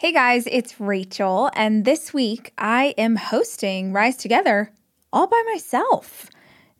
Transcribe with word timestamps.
Hey 0.00 0.10
guys, 0.10 0.48
it's 0.50 0.80
Rachel, 0.80 1.52
and 1.54 1.84
this 1.84 2.12
week 2.12 2.52
I 2.58 2.94
am 2.98 3.14
hosting 3.14 3.92
Rise 3.92 4.16
Together 4.16 4.72
all 5.12 5.28
by 5.28 5.40
myself. 5.52 6.28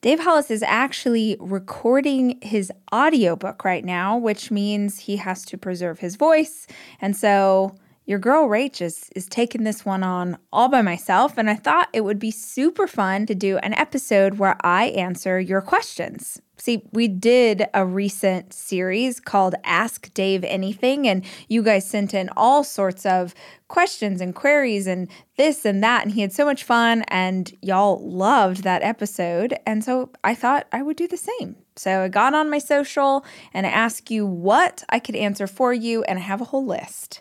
Dave 0.00 0.18
Hollis 0.18 0.50
is 0.50 0.64
actually 0.64 1.36
recording 1.38 2.40
his 2.42 2.72
audiobook 2.92 3.64
right 3.64 3.84
now, 3.84 4.18
which 4.18 4.50
means 4.50 4.98
he 4.98 5.18
has 5.18 5.44
to 5.44 5.56
preserve 5.56 6.00
his 6.00 6.16
voice. 6.16 6.66
And 7.00 7.16
so 7.16 7.76
your 8.04 8.18
girl 8.18 8.48
Rach 8.48 8.82
is, 8.82 9.08
is 9.14 9.26
taking 9.26 9.62
this 9.62 9.84
one 9.84 10.02
on 10.02 10.36
all 10.52 10.68
by 10.68 10.82
myself. 10.82 11.38
And 11.38 11.48
I 11.48 11.54
thought 11.54 11.90
it 11.92 12.02
would 12.02 12.18
be 12.18 12.32
super 12.32 12.88
fun 12.88 13.26
to 13.26 13.34
do 13.36 13.58
an 13.58 13.74
episode 13.74 14.38
where 14.40 14.56
I 14.62 14.86
answer 14.86 15.38
your 15.38 15.62
questions. 15.62 16.42
See, 16.56 16.82
we 16.92 17.08
did 17.08 17.66
a 17.74 17.84
recent 17.84 18.52
series 18.52 19.18
called 19.18 19.56
Ask 19.64 20.12
Dave 20.14 20.44
Anything, 20.44 21.08
and 21.08 21.24
you 21.48 21.62
guys 21.62 21.88
sent 21.88 22.14
in 22.14 22.30
all 22.36 22.62
sorts 22.62 23.04
of 23.04 23.34
questions 23.68 24.20
and 24.20 24.34
queries 24.34 24.86
and 24.86 25.08
this 25.36 25.64
and 25.64 25.82
that. 25.82 26.04
And 26.04 26.12
he 26.12 26.20
had 26.20 26.32
so 26.32 26.44
much 26.44 26.62
fun, 26.62 27.02
and 27.08 27.52
y'all 27.60 28.08
loved 28.08 28.62
that 28.62 28.82
episode. 28.82 29.58
And 29.66 29.84
so 29.84 30.10
I 30.22 30.34
thought 30.34 30.66
I 30.70 30.82
would 30.82 30.96
do 30.96 31.08
the 31.08 31.16
same. 31.16 31.56
So 31.76 32.02
I 32.02 32.08
got 32.08 32.34
on 32.34 32.50
my 32.50 32.58
social 32.58 33.24
and 33.52 33.66
I 33.66 33.70
asked 33.70 34.10
you 34.10 34.24
what 34.24 34.84
I 34.88 35.00
could 35.00 35.16
answer 35.16 35.48
for 35.48 35.72
you, 35.72 36.04
and 36.04 36.18
I 36.18 36.22
have 36.22 36.40
a 36.40 36.44
whole 36.44 36.64
list. 36.64 37.20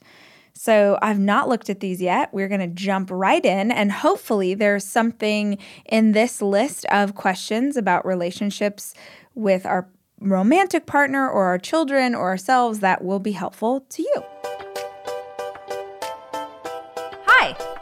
So 0.54 1.00
I've 1.02 1.20
not 1.20 1.50
looked 1.50 1.70
at 1.72 1.80
these 1.80 2.00
yet. 2.00 2.32
We're 2.32 2.48
going 2.48 2.62
to 2.62 2.68
jump 2.68 3.10
right 3.12 3.44
in, 3.44 3.72
and 3.72 3.92
hopefully, 3.92 4.54
there's 4.54 4.86
something 4.86 5.58
in 5.86 6.12
this 6.12 6.42
list 6.42 6.86
of 6.86 7.16
questions 7.16 7.76
about 7.76 8.06
relationships 8.06 8.94
with 9.36 9.66
our 9.66 9.88
romantic 10.20 10.86
partner 10.86 11.30
or 11.30 11.46
our 11.46 11.58
children 11.58 12.16
or 12.16 12.30
ourselves 12.30 12.80
that 12.80 13.04
will 13.04 13.20
be 13.20 13.32
helpful 13.32 13.82
to 13.90 14.02
you. 14.02 14.24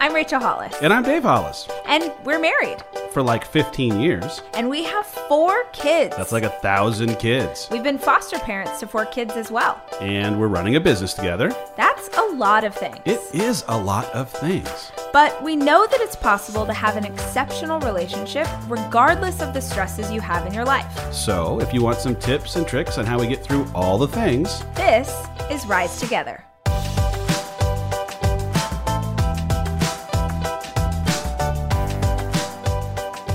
I'm 0.01 0.15
Rachel 0.15 0.39
Hollis. 0.39 0.73
And 0.81 0.91
I'm 0.91 1.03
Dave 1.03 1.21
Hollis. 1.21 1.67
And 1.85 2.11
we're 2.23 2.39
married. 2.39 2.77
For 3.11 3.21
like 3.21 3.45
15 3.45 3.99
years. 3.99 4.41
And 4.55 4.67
we 4.67 4.83
have 4.83 5.05
four 5.05 5.65
kids. 5.73 6.17
That's 6.17 6.31
like 6.31 6.41
a 6.41 6.49
thousand 6.49 7.17
kids. 7.19 7.67
We've 7.69 7.83
been 7.83 7.99
foster 7.99 8.39
parents 8.39 8.79
to 8.79 8.87
four 8.87 9.05
kids 9.05 9.33
as 9.33 9.51
well. 9.51 9.79
And 10.01 10.39
we're 10.39 10.47
running 10.47 10.75
a 10.75 10.79
business 10.79 11.13
together. 11.13 11.55
That's 11.77 12.09
a 12.17 12.33
lot 12.33 12.63
of 12.63 12.73
things. 12.73 12.97
It 13.05 13.21
is 13.31 13.63
a 13.67 13.77
lot 13.77 14.05
of 14.05 14.27
things. 14.27 14.91
But 15.13 15.39
we 15.43 15.55
know 15.55 15.85
that 15.85 16.01
it's 16.01 16.15
possible 16.15 16.65
to 16.65 16.73
have 16.73 16.97
an 16.97 17.05
exceptional 17.05 17.79
relationship 17.81 18.47
regardless 18.67 19.39
of 19.39 19.53
the 19.53 19.61
stresses 19.61 20.11
you 20.11 20.19
have 20.19 20.47
in 20.47 20.53
your 20.55 20.65
life. 20.65 21.13
So, 21.13 21.61
if 21.61 21.75
you 21.75 21.83
want 21.83 21.99
some 21.99 22.15
tips 22.15 22.55
and 22.55 22.67
tricks 22.67 22.97
on 22.97 23.05
how 23.05 23.19
we 23.19 23.27
get 23.27 23.43
through 23.43 23.67
all 23.75 23.99
the 23.99 24.07
things, 24.07 24.63
this 24.73 25.27
is 25.51 25.67
Rise 25.67 25.99
Together. 25.99 26.43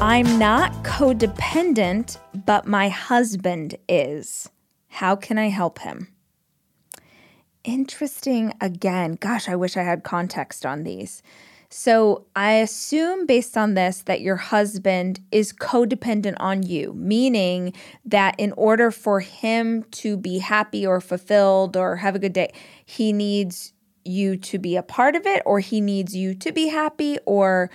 I'm 0.08 0.38
not 0.38 0.72
codependent, 0.84 2.18
but 2.46 2.64
my 2.64 2.88
husband 2.88 3.74
is. 3.88 4.48
How 4.86 5.16
can 5.16 5.36
I 5.36 5.48
help 5.48 5.80
him? 5.80 6.14
Interesting 7.64 8.52
again. 8.60 9.18
Gosh, 9.18 9.48
I 9.48 9.56
wish 9.56 9.76
I 9.76 9.82
had 9.82 10.04
context 10.04 10.64
on 10.64 10.84
these. 10.84 11.24
So, 11.70 12.24
I 12.36 12.52
assume 12.52 13.26
based 13.26 13.56
on 13.56 13.74
this 13.74 14.02
that 14.02 14.20
your 14.20 14.36
husband 14.36 15.18
is 15.32 15.52
codependent 15.52 16.36
on 16.38 16.62
you, 16.62 16.92
meaning 16.92 17.72
that 18.04 18.36
in 18.38 18.52
order 18.52 18.92
for 18.92 19.18
him 19.18 19.82
to 19.90 20.16
be 20.16 20.38
happy 20.38 20.86
or 20.86 21.00
fulfilled 21.00 21.76
or 21.76 21.96
have 21.96 22.14
a 22.14 22.20
good 22.20 22.32
day, 22.32 22.52
he 22.84 23.12
needs 23.12 23.72
you 24.04 24.36
to 24.36 24.60
be 24.60 24.76
a 24.76 24.84
part 24.84 25.16
of 25.16 25.26
it 25.26 25.42
or 25.44 25.58
he 25.58 25.80
needs 25.80 26.14
you 26.14 26.32
to 26.36 26.52
be 26.52 26.68
happy 26.68 27.18
or 27.26 27.70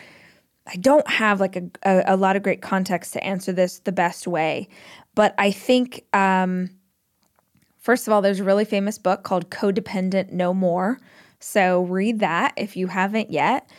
I 0.67 0.75
don't 0.75 1.07
have 1.09 1.39
like 1.39 1.55
a, 1.55 1.69
a, 1.83 2.03
a, 2.13 2.17
lot 2.17 2.35
of 2.35 2.43
great 2.43 2.61
context 2.61 3.13
to 3.13 3.23
answer 3.23 3.51
this 3.51 3.79
the 3.79 3.91
best 3.91 4.27
way, 4.27 4.69
but 5.15 5.33
I 5.37 5.51
think 5.51 6.05
um, 6.13 6.69
first 7.79 8.07
of 8.07 8.13
all, 8.13 8.21
there's 8.21 8.39
a 8.39 8.43
really 8.43 8.65
famous 8.65 8.97
book 8.97 9.23
called 9.23 9.49
Codependent 9.49 10.31
No 10.31 10.53
More. 10.53 10.99
So 11.39 11.81
read 11.83 12.19
that 12.19 12.53
if 12.55 12.77
you 12.77 12.87
haven't 12.87 13.31
yet. 13.31 13.69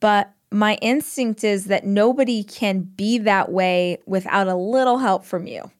But 0.00 0.32
my 0.50 0.74
instinct 0.82 1.44
is 1.44 1.66
that 1.66 1.86
nobody 1.86 2.44
can 2.44 2.80
be 2.82 3.18
that 3.18 3.50
way 3.50 3.98
without 4.06 4.48
a 4.48 4.54
little 4.54 4.98
help 4.98 5.24
from 5.24 5.46
you. 5.46 5.70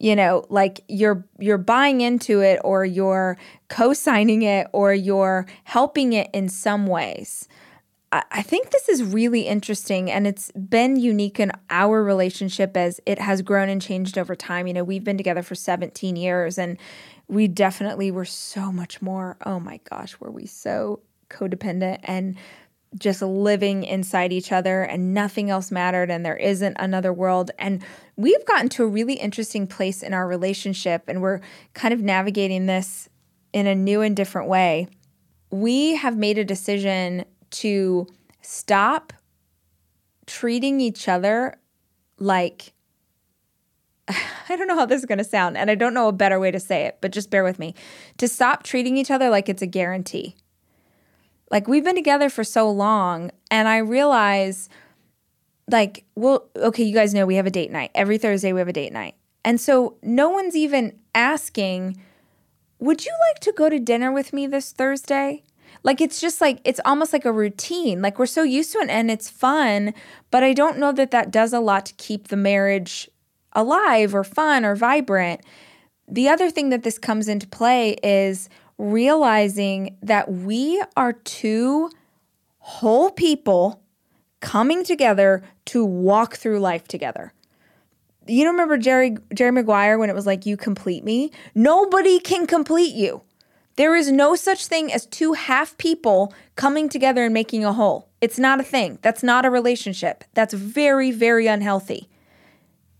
You 0.00 0.14
know, 0.16 0.46
like 0.48 0.80
you're 0.88 1.26
you're 1.38 1.58
buying 1.58 2.00
into 2.00 2.40
it 2.40 2.60
or 2.64 2.84
you're 2.84 3.36
co-signing 3.68 4.42
it 4.42 4.68
or 4.72 4.94
you're 4.94 5.46
helping 5.64 6.12
it 6.12 6.30
in 6.32 6.48
some 6.48 6.86
ways. 6.86 7.48
I 8.10 8.40
think 8.40 8.70
this 8.70 8.88
is 8.88 9.02
really 9.04 9.42
interesting 9.42 10.10
and 10.10 10.26
it's 10.26 10.50
been 10.52 10.96
unique 10.96 11.38
in 11.38 11.52
our 11.68 12.02
relationship 12.02 12.74
as 12.74 13.00
it 13.04 13.18
has 13.18 13.42
grown 13.42 13.68
and 13.68 13.82
changed 13.82 14.16
over 14.16 14.34
time. 14.34 14.66
You 14.66 14.72
know, 14.72 14.84
we've 14.84 15.04
been 15.04 15.18
together 15.18 15.42
for 15.42 15.54
17 15.54 16.16
years 16.16 16.56
and 16.56 16.78
we 17.28 17.48
definitely 17.48 18.10
were 18.10 18.24
so 18.24 18.72
much 18.72 19.02
more, 19.02 19.36
oh 19.44 19.60
my 19.60 19.80
gosh, 19.90 20.18
were 20.20 20.30
we 20.30 20.46
so 20.46 21.00
codependent 21.28 21.98
and 22.04 22.36
just 22.96 23.20
living 23.20 23.84
inside 23.84 24.32
each 24.32 24.52
other 24.52 24.82
and 24.82 25.12
nothing 25.12 25.50
else 25.50 25.70
mattered 25.70 26.10
and 26.10 26.24
there 26.24 26.36
isn't 26.36 26.76
another 26.78 27.12
world. 27.12 27.50
And 27.58 27.84
we've 28.16 28.46
gotten 28.46 28.70
to 28.70 28.84
a 28.84 28.88
really 28.88 29.14
interesting 29.14 29.66
place 29.66 30.02
in 30.02 30.14
our 30.14 30.26
relationship 30.26 31.04
and 31.08 31.20
we're 31.20 31.40
kind 31.74 31.92
of 31.92 32.00
navigating 32.00 32.64
this 32.64 33.10
in 33.52 33.66
a 33.66 33.74
new 33.74 34.00
and 34.00 34.16
different 34.16 34.48
way. 34.48 34.88
We 35.50 35.96
have 35.96 36.16
made 36.16 36.38
a 36.38 36.44
decision 36.44 37.26
to 37.50 38.06
stop 38.42 39.12
treating 40.26 40.80
each 40.80 41.08
other 41.08 41.58
like 42.18 42.72
I 44.48 44.56
don't 44.56 44.66
know 44.68 44.74
how 44.76 44.86
this 44.86 45.00
is 45.00 45.06
going 45.06 45.18
to 45.18 45.24
sound, 45.24 45.56
and 45.56 45.70
I 45.70 45.74
don't 45.74 45.94
know 45.94 46.08
a 46.08 46.12
better 46.12 46.40
way 46.40 46.50
to 46.50 46.60
say 46.60 46.86
it, 46.86 46.98
but 47.00 47.12
just 47.12 47.30
bear 47.30 47.44
with 47.44 47.58
me. 47.58 47.74
To 48.16 48.28
stop 48.28 48.62
treating 48.62 48.96
each 48.96 49.10
other 49.10 49.28
like 49.28 49.48
it's 49.48 49.62
a 49.62 49.66
guarantee. 49.66 50.34
Like 51.50 51.68
we've 51.68 51.84
been 51.84 51.94
together 51.94 52.30
for 52.30 52.44
so 52.44 52.70
long, 52.70 53.30
and 53.50 53.68
I 53.68 53.78
realize, 53.78 54.68
like, 55.70 56.04
well, 56.14 56.48
okay, 56.56 56.84
you 56.84 56.94
guys 56.94 57.12
know 57.12 57.26
we 57.26 57.36
have 57.36 57.46
a 57.46 57.50
date 57.50 57.70
night. 57.70 57.90
Every 57.94 58.18
Thursday 58.18 58.52
we 58.52 58.60
have 58.60 58.68
a 58.68 58.72
date 58.72 58.92
night. 58.92 59.14
And 59.44 59.60
so 59.60 59.96
no 60.02 60.28
one's 60.28 60.56
even 60.56 60.98
asking, 61.14 62.00
would 62.78 63.04
you 63.04 63.12
like 63.30 63.40
to 63.40 63.52
go 63.52 63.68
to 63.68 63.78
dinner 63.78 64.12
with 64.12 64.32
me 64.32 64.46
this 64.46 64.72
Thursday? 64.72 65.42
Like 65.82 66.00
it's 66.00 66.20
just 66.20 66.40
like 66.40 66.60
it's 66.64 66.80
almost 66.84 67.12
like 67.12 67.24
a 67.24 67.32
routine. 67.32 68.02
Like 68.02 68.18
we're 68.18 68.26
so 68.26 68.42
used 68.42 68.72
to 68.72 68.78
it 68.78 68.90
and 68.90 69.10
it's 69.10 69.30
fun, 69.30 69.94
but 70.30 70.42
I 70.42 70.52
don't 70.52 70.78
know 70.78 70.92
that 70.92 71.10
that 71.10 71.30
does 71.30 71.52
a 71.52 71.60
lot 71.60 71.86
to 71.86 71.94
keep 71.94 72.28
the 72.28 72.36
marriage 72.36 73.08
alive 73.52 74.14
or 74.14 74.24
fun 74.24 74.64
or 74.64 74.76
vibrant. 74.76 75.40
The 76.06 76.28
other 76.28 76.50
thing 76.50 76.70
that 76.70 76.82
this 76.82 76.98
comes 76.98 77.28
into 77.28 77.46
play 77.46 77.92
is 78.02 78.48
realizing 78.78 79.96
that 80.02 80.30
we 80.30 80.82
are 80.96 81.12
two 81.12 81.90
whole 82.58 83.10
people 83.10 83.82
coming 84.40 84.84
together 84.84 85.42
to 85.66 85.84
walk 85.84 86.36
through 86.36 86.60
life 86.60 86.86
together. 86.86 87.32
You 88.26 88.44
don't 88.44 88.52
remember 88.52 88.76
Jerry 88.78 89.16
Jerry 89.34 89.52
Maguire 89.52 89.98
when 89.98 90.10
it 90.10 90.14
was 90.14 90.26
like 90.26 90.46
you 90.46 90.56
complete 90.56 91.02
me? 91.02 91.30
Nobody 91.54 92.20
can 92.20 92.46
complete 92.46 92.94
you. 92.94 93.22
There 93.78 93.94
is 93.94 94.10
no 94.10 94.34
such 94.34 94.66
thing 94.66 94.92
as 94.92 95.06
two 95.06 95.34
half 95.34 95.78
people 95.78 96.34
coming 96.56 96.88
together 96.88 97.24
and 97.24 97.32
making 97.32 97.64
a 97.64 97.72
whole. 97.72 98.08
It's 98.20 98.36
not 98.36 98.58
a 98.58 98.64
thing. 98.64 98.98
That's 99.02 99.22
not 99.22 99.46
a 99.46 99.50
relationship. 99.50 100.24
That's 100.34 100.52
very, 100.52 101.12
very 101.12 101.46
unhealthy. 101.46 102.08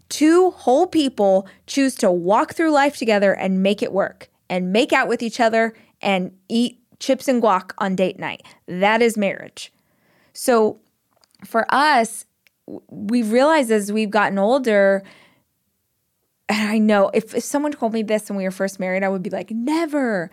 Two 0.08 0.52
whole 0.52 0.86
people 0.86 1.48
choose 1.66 1.96
to 1.96 2.12
walk 2.12 2.54
through 2.54 2.70
life 2.70 2.96
together 2.96 3.32
and 3.32 3.60
make 3.60 3.82
it 3.82 3.92
work 3.92 4.28
and 4.48 4.72
make 4.72 4.92
out 4.92 5.08
with 5.08 5.20
each 5.20 5.40
other 5.40 5.74
and 6.00 6.30
eat 6.48 6.78
chips 7.00 7.26
and 7.26 7.42
guac 7.42 7.72
on 7.78 7.96
date 7.96 8.20
night. 8.20 8.46
That 8.68 9.02
is 9.02 9.16
marriage. 9.16 9.72
So 10.32 10.78
for 11.44 11.66
us, 11.74 12.24
we've 12.88 13.32
realized 13.32 13.72
as 13.72 13.90
we've 13.90 14.10
gotten 14.10 14.38
older, 14.38 15.02
and 16.48 16.70
I 16.70 16.78
know 16.78 17.10
if, 17.12 17.34
if 17.34 17.42
someone 17.42 17.72
told 17.72 17.92
me 17.92 18.04
this 18.04 18.28
when 18.28 18.36
we 18.36 18.44
were 18.44 18.52
first 18.52 18.78
married, 18.78 19.02
I 19.02 19.08
would 19.08 19.24
be 19.24 19.30
like, 19.30 19.50
never. 19.50 20.30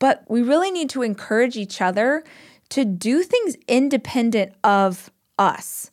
But 0.00 0.24
we 0.28 0.42
really 0.42 0.72
need 0.72 0.90
to 0.90 1.02
encourage 1.02 1.56
each 1.56 1.80
other 1.80 2.24
to 2.70 2.84
do 2.84 3.22
things 3.22 3.56
independent 3.68 4.54
of 4.64 5.10
us. 5.38 5.92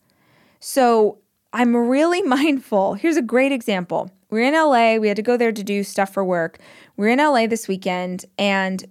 So 0.60 1.20
I'm 1.54 1.76
really 1.76 2.22
mindful. 2.24 2.96
Here's 2.96 3.18
a 3.18 3.22
great 3.22 3.52
example. 3.52 4.10
We're 4.30 4.48
in 4.48 4.54
LA. 4.54 4.96
We 4.96 5.08
had 5.08 5.18
to 5.18 5.24
go 5.24 5.38
there 5.38 5.52
to 5.52 5.64
do 5.64 5.84
stuff 5.84 6.14
for 6.14 6.24
work. 6.24 6.60
We're 6.96 7.10
in 7.10 7.20
LA 7.20 7.48
this 7.48 7.68
weekend 7.68 8.26
and 8.38 8.84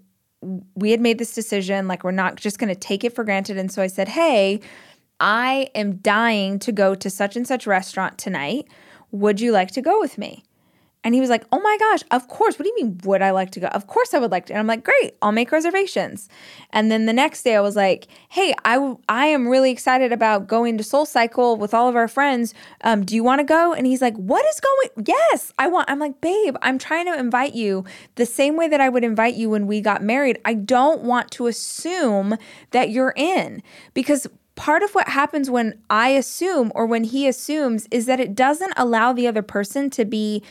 we 0.75 0.91
had 0.91 1.01
made 1.01 1.19
this 1.19 1.35
decision 1.35 1.89
like 1.89 2.05
we're 2.05 2.11
not 2.13 2.37
just 2.37 2.59
going 2.59 2.69
to 2.69 2.79
take 2.79 3.05
it 3.05 3.15
for 3.15 3.25
granted 3.25 3.59
and 3.59 3.73
so 3.73 3.83
I 3.83 3.87
said, 3.87 4.09
"Hey, 4.09 4.61
I 5.19 5.69
am 5.75 5.97
dying 5.97 6.59
to 6.61 6.73
go 6.73 6.95
to 6.95 7.11
such 7.11 7.37
and 7.37 7.47
such 7.47 7.67
restaurant 7.67 8.19
tonight. 8.19 8.69
Would 9.11 9.41
you 9.41 9.51
like 9.51 9.71
to 9.73 9.83
go 9.83 9.99
with 9.99 10.19
me?" 10.19 10.45
And 11.07 11.15
he 11.15 11.21
was 11.21 11.31
like, 11.31 11.45
Oh 11.53 11.61
my 11.61 11.77
gosh, 11.79 12.01
of 12.11 12.27
course. 12.27 12.59
What 12.59 12.65
do 12.65 12.69
you 12.69 12.85
mean, 12.85 13.01
would 13.05 13.23
I 13.23 13.31
like 13.31 13.53
to 13.53 13.61
go? 13.61 13.69
Of 13.69 13.87
course 13.87 14.13
I 14.13 14.19
would 14.19 14.33
like 14.33 14.47
to. 14.47 14.55
And 14.55 14.59
I'm 14.59 14.67
like, 14.67 14.83
Great, 14.83 15.15
I'll 15.23 15.31
make 15.31 15.53
reservations. 15.53 16.29
And 16.73 16.91
then 16.91 17.07
the 17.07 17.13
next 17.13 17.45
day 17.45 17.55
I 17.55 17.61
was 17.61 17.77
like, 17.77 18.09
Hey, 18.29 18.53
I, 18.65 18.97
I 19.09 19.27
am 19.27 19.47
really 19.47 19.71
excited 19.71 20.11
about 20.11 20.49
going 20.49 20.77
to 20.79 20.83
Soul 20.83 21.07
Cycle 21.07 21.57
with 21.57 21.73
all 21.73 21.89
of 21.89 21.95
our 21.95 22.09
friends. 22.09 22.55
Um, 22.81 23.05
do 23.05 23.15
you 23.15 23.23
want 23.23 23.39
to 23.39 23.45
go? 23.45 23.73
And 23.73 23.87
he's 23.87 24.03
like, 24.03 24.17
What 24.17 24.45
is 24.47 24.59
going? 24.59 25.07
Yes, 25.07 25.53
I 25.61 25.69
want. 25.69 25.89
I'm 25.89 26.01
like, 26.01 26.21
Babe, 26.21 26.57
I'm 26.61 26.77
trying 26.77 27.07
to 27.07 27.17
invite 27.17 27.55
you 27.55 27.85
the 28.17 28.27
same 28.27 28.57
way 28.57 28.67
that 28.67 28.81
I 28.81 28.89
would 28.89 29.05
invite 29.05 29.37
you 29.37 29.49
when 29.49 29.69
we 29.69 29.81
got 29.81 30.03
married. 30.03 30.41
I 30.45 30.55
don't 30.55 31.03
want 31.03 31.31
to 31.33 31.47
assume 31.47 32.37
that 32.73 32.91
you're 32.91 33.15
in 33.15 33.63
because 33.95 34.27
part 34.57 34.83
of 34.83 34.93
what 34.93 35.09
happens 35.09 35.49
when 35.49 35.81
I 35.89 36.09
assume 36.09 36.73
or 36.75 36.85
when 36.85 37.05
he 37.05 37.29
assumes 37.29 37.87
is 37.93 38.07
that 38.07 38.19
it 38.19 38.35
doesn't 38.35 38.73
allow 38.77 39.13
the 39.13 39.29
other 39.29 39.43
person 39.43 39.89
to 39.91 40.05
be 40.05 40.43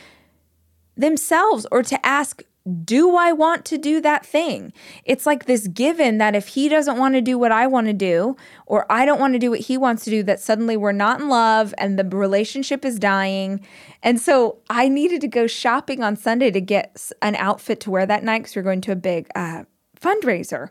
themselves 0.96 1.66
or 1.70 1.82
to 1.82 2.06
ask, 2.06 2.42
do 2.84 3.14
I 3.14 3.32
want 3.32 3.64
to 3.66 3.78
do 3.78 4.00
that 4.00 4.26
thing? 4.26 4.72
It's 5.04 5.24
like 5.24 5.44
this 5.44 5.68
given 5.68 6.18
that 6.18 6.34
if 6.34 6.48
he 6.48 6.68
doesn't 6.68 6.98
want 6.98 7.14
to 7.14 7.20
do 7.20 7.38
what 7.38 7.52
I 7.52 7.66
want 7.68 7.86
to 7.86 7.92
do, 7.92 8.36
or 8.66 8.90
I 8.90 9.06
don't 9.06 9.20
want 9.20 9.34
to 9.34 9.38
do 9.38 9.50
what 9.50 9.60
he 9.60 9.78
wants 9.78 10.04
to 10.04 10.10
do, 10.10 10.22
that 10.24 10.40
suddenly 10.40 10.76
we're 10.76 10.90
not 10.92 11.20
in 11.20 11.28
love 11.28 11.72
and 11.78 11.96
the 11.96 12.04
relationship 12.04 12.84
is 12.84 12.98
dying. 12.98 13.64
And 14.02 14.20
so 14.20 14.58
I 14.68 14.88
needed 14.88 15.20
to 15.20 15.28
go 15.28 15.46
shopping 15.46 16.02
on 16.02 16.16
Sunday 16.16 16.50
to 16.50 16.60
get 16.60 17.10
an 17.22 17.36
outfit 17.36 17.78
to 17.80 17.90
wear 17.90 18.04
that 18.04 18.24
night 18.24 18.38
because 18.38 18.56
we're 18.56 18.62
going 18.62 18.80
to 18.80 18.92
a 18.92 18.96
big 18.96 19.28
uh, 19.36 19.62
fundraiser. 20.00 20.70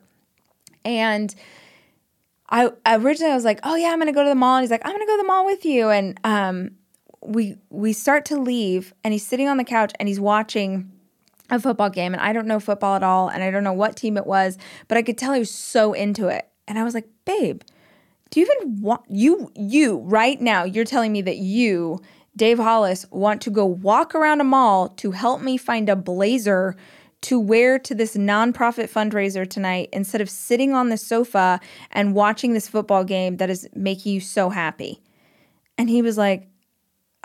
And 0.84 1.34
I 2.50 2.72
originally 2.86 3.32
I 3.32 3.36
was 3.36 3.46
like, 3.46 3.60
oh 3.64 3.76
yeah, 3.76 3.90
I'm 3.90 4.00
gonna 4.00 4.12
go 4.12 4.24
to 4.24 4.30
the 4.30 4.36
mall. 4.36 4.58
And 4.58 4.64
he's 4.64 4.72
like, 4.72 4.86
I'm 4.86 4.92
gonna 4.92 5.06
go 5.06 5.16
to 5.16 5.22
the 5.22 5.28
mall 5.28 5.46
with 5.46 5.66
you. 5.66 5.90
And 5.90 6.20
um, 6.26 6.72
we 7.28 7.58
we 7.70 7.94
start 7.94 8.26
to 8.26 8.38
leave, 8.38 8.94
and 9.04 9.14
he's 9.14 9.26
sitting 9.26 9.48
on 9.48 9.58
the 9.58 9.64
couch 9.64 9.92
and 10.00 10.08
he's 10.08 10.20
watching 10.20 10.92
a 11.50 11.60
football 11.60 11.90
game. 11.90 12.14
And 12.14 12.22
I 12.22 12.34
don't 12.34 12.48
know 12.48 12.60
football 12.60 12.96
at 12.96 13.04
all, 13.04 13.30
and 13.30 13.44
I 13.44 13.52
don't 13.52 13.64
know 13.64 13.74
what 13.74 13.96
team 13.96 14.18
it 14.18 14.26
was, 14.26 14.58
but 14.88 14.98
I 14.98 15.02
could 15.02 15.18
tell 15.18 15.34
he 15.34 15.40
was 15.40 15.52
so 15.52 15.94
into 15.94 16.28
it. 16.28 16.48
And 16.68 16.80
I 16.80 16.84
was 16.84 16.94
like, 16.94 17.08
babe, 17.26 17.62
do 18.30 18.40
you 18.40 18.48
even 18.60 18.82
want 18.82 19.02
you 19.10 19.52
you 19.56 20.00
right 20.00 20.40
now? 20.40 20.64
You're 20.64 20.86
telling 20.86 21.12
me 21.12 21.22
that 21.24 21.38
you, 21.38 22.02
Dave 22.36 22.58
Hollis, 22.58 23.06
want 23.12 23.42
to 23.44 23.52
go 23.52 23.66
walk 23.66 24.16
around 24.16 24.42
a 24.42 24.46
mall 24.46 24.90
to 24.90 25.12
help 25.12 25.42
me 25.42 25.58
find 25.58 25.90
a 25.90 25.96
blazer 25.96 26.76
to 27.22 27.40
wear 27.40 27.80
to 27.80 27.96
this 27.96 28.16
nonprofit 28.16 28.92
fundraiser 28.92 29.50
tonight 29.50 29.90
instead 29.92 30.22
of 30.22 30.30
sitting 30.30 30.74
on 30.74 30.90
the 30.90 30.98
sofa 30.98 31.60
and 31.92 32.14
watching 32.14 32.54
this 32.54 32.68
football 32.68 33.04
game 33.04 33.38
that 33.38 33.50
is 33.50 33.68
making 33.74 34.14
you 34.14 34.20
so 34.20 34.50
happy? 34.50 35.02
And 35.78 35.90
he 35.90 36.02
was 36.02 36.18
like, 36.18 36.48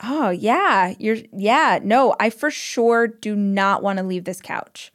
Oh, 0.02 0.31
yeah, 0.31 0.94
you're, 0.99 1.19
yeah, 1.32 1.79
no, 1.82 2.14
I 2.19 2.31
for 2.31 2.50
sure 2.50 3.06
do 3.06 3.37
not 3.37 3.82
want 3.82 3.99
to 3.99 4.05
leave 4.05 4.25
this 4.25 4.41
couch. 4.41 4.93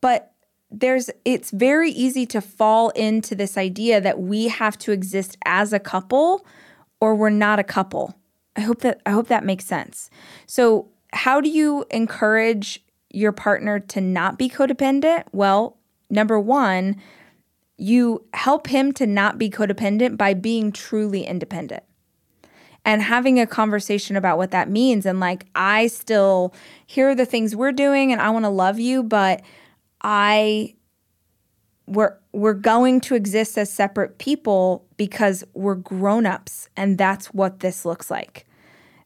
But 0.00 0.32
there's, 0.70 1.08
it's 1.24 1.50
very 1.50 1.90
easy 1.90 2.26
to 2.26 2.40
fall 2.40 2.90
into 2.90 3.34
this 3.34 3.56
idea 3.56 4.00
that 4.00 4.20
we 4.20 4.48
have 4.48 4.76
to 4.78 4.92
exist 4.92 5.38
as 5.46 5.72
a 5.72 5.78
couple 5.78 6.46
or 7.00 7.14
we're 7.14 7.30
not 7.30 7.58
a 7.58 7.64
couple. 7.64 8.14
I 8.56 8.60
hope 8.62 8.80
that, 8.80 9.00
I 9.06 9.10
hope 9.10 9.28
that 9.28 9.44
makes 9.44 9.64
sense. 9.64 10.10
So, 10.46 10.88
how 11.12 11.40
do 11.40 11.48
you 11.48 11.86
encourage 11.90 12.84
your 13.10 13.32
partner 13.32 13.78
to 13.78 14.00
not 14.00 14.38
be 14.38 14.50
codependent? 14.50 15.24
Well, 15.32 15.78
number 16.10 16.38
one, 16.38 16.96
you 17.78 18.24
help 18.34 18.66
him 18.66 18.92
to 18.92 19.06
not 19.06 19.38
be 19.38 19.48
codependent 19.48 20.18
by 20.18 20.34
being 20.34 20.72
truly 20.72 21.24
independent 21.24 21.84
and 22.86 23.02
having 23.02 23.40
a 23.40 23.48
conversation 23.48 24.14
about 24.14 24.38
what 24.38 24.52
that 24.52 24.70
means. 24.70 25.04
And 25.04 25.18
like, 25.18 25.44
I 25.56 25.88
still, 25.88 26.54
here 26.86 27.08
are 27.10 27.14
the 27.16 27.26
things 27.26 27.56
we're 27.56 27.72
doing 27.72 28.12
and 28.12 28.22
I 28.22 28.30
want 28.30 28.44
to 28.44 28.48
love 28.48 28.78
you, 28.78 29.02
but 29.02 29.42
I, 30.00 30.76
we're, 31.88 32.16
we're 32.32 32.54
going 32.54 33.00
to 33.02 33.16
exist 33.16 33.58
as 33.58 33.72
separate 33.72 34.18
people 34.18 34.86
because 34.96 35.42
we're 35.52 35.74
grown-ups 35.74 36.68
and 36.76 36.96
that's 36.96 37.26
what 37.34 37.58
this 37.58 37.84
looks 37.84 38.08
like. 38.08 38.46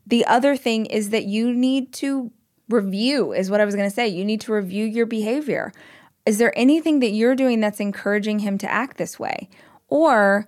The 0.07 0.27
other 0.27 0.57
thing 0.57 0.85
is 0.85 1.09
that 1.09 1.25
you 1.25 1.51
need 1.51 1.95
to 1.95 2.31
review 2.69 3.33
is 3.33 3.51
what 3.51 3.63
I 3.63 3.65
was 3.65 3.75
going 3.75 3.89
to 3.89 3.95
say. 3.95 4.07
You 4.07 4.27
need 4.27 4.43
to 4.43 4.53
review 4.53 4.85
your 4.85 5.07
behavior. 5.07 5.73
Is 6.27 6.37
there 6.37 6.53
anything 6.55 7.01
that 7.01 7.13
you're 7.13 7.35
doing 7.35 7.61
that's 7.61 7.81
encouraging 7.81 8.41
him 8.41 8.59
to 8.59 8.71
act 8.71 8.99
this 8.99 9.19
way? 9.19 9.49
Or 9.89 10.47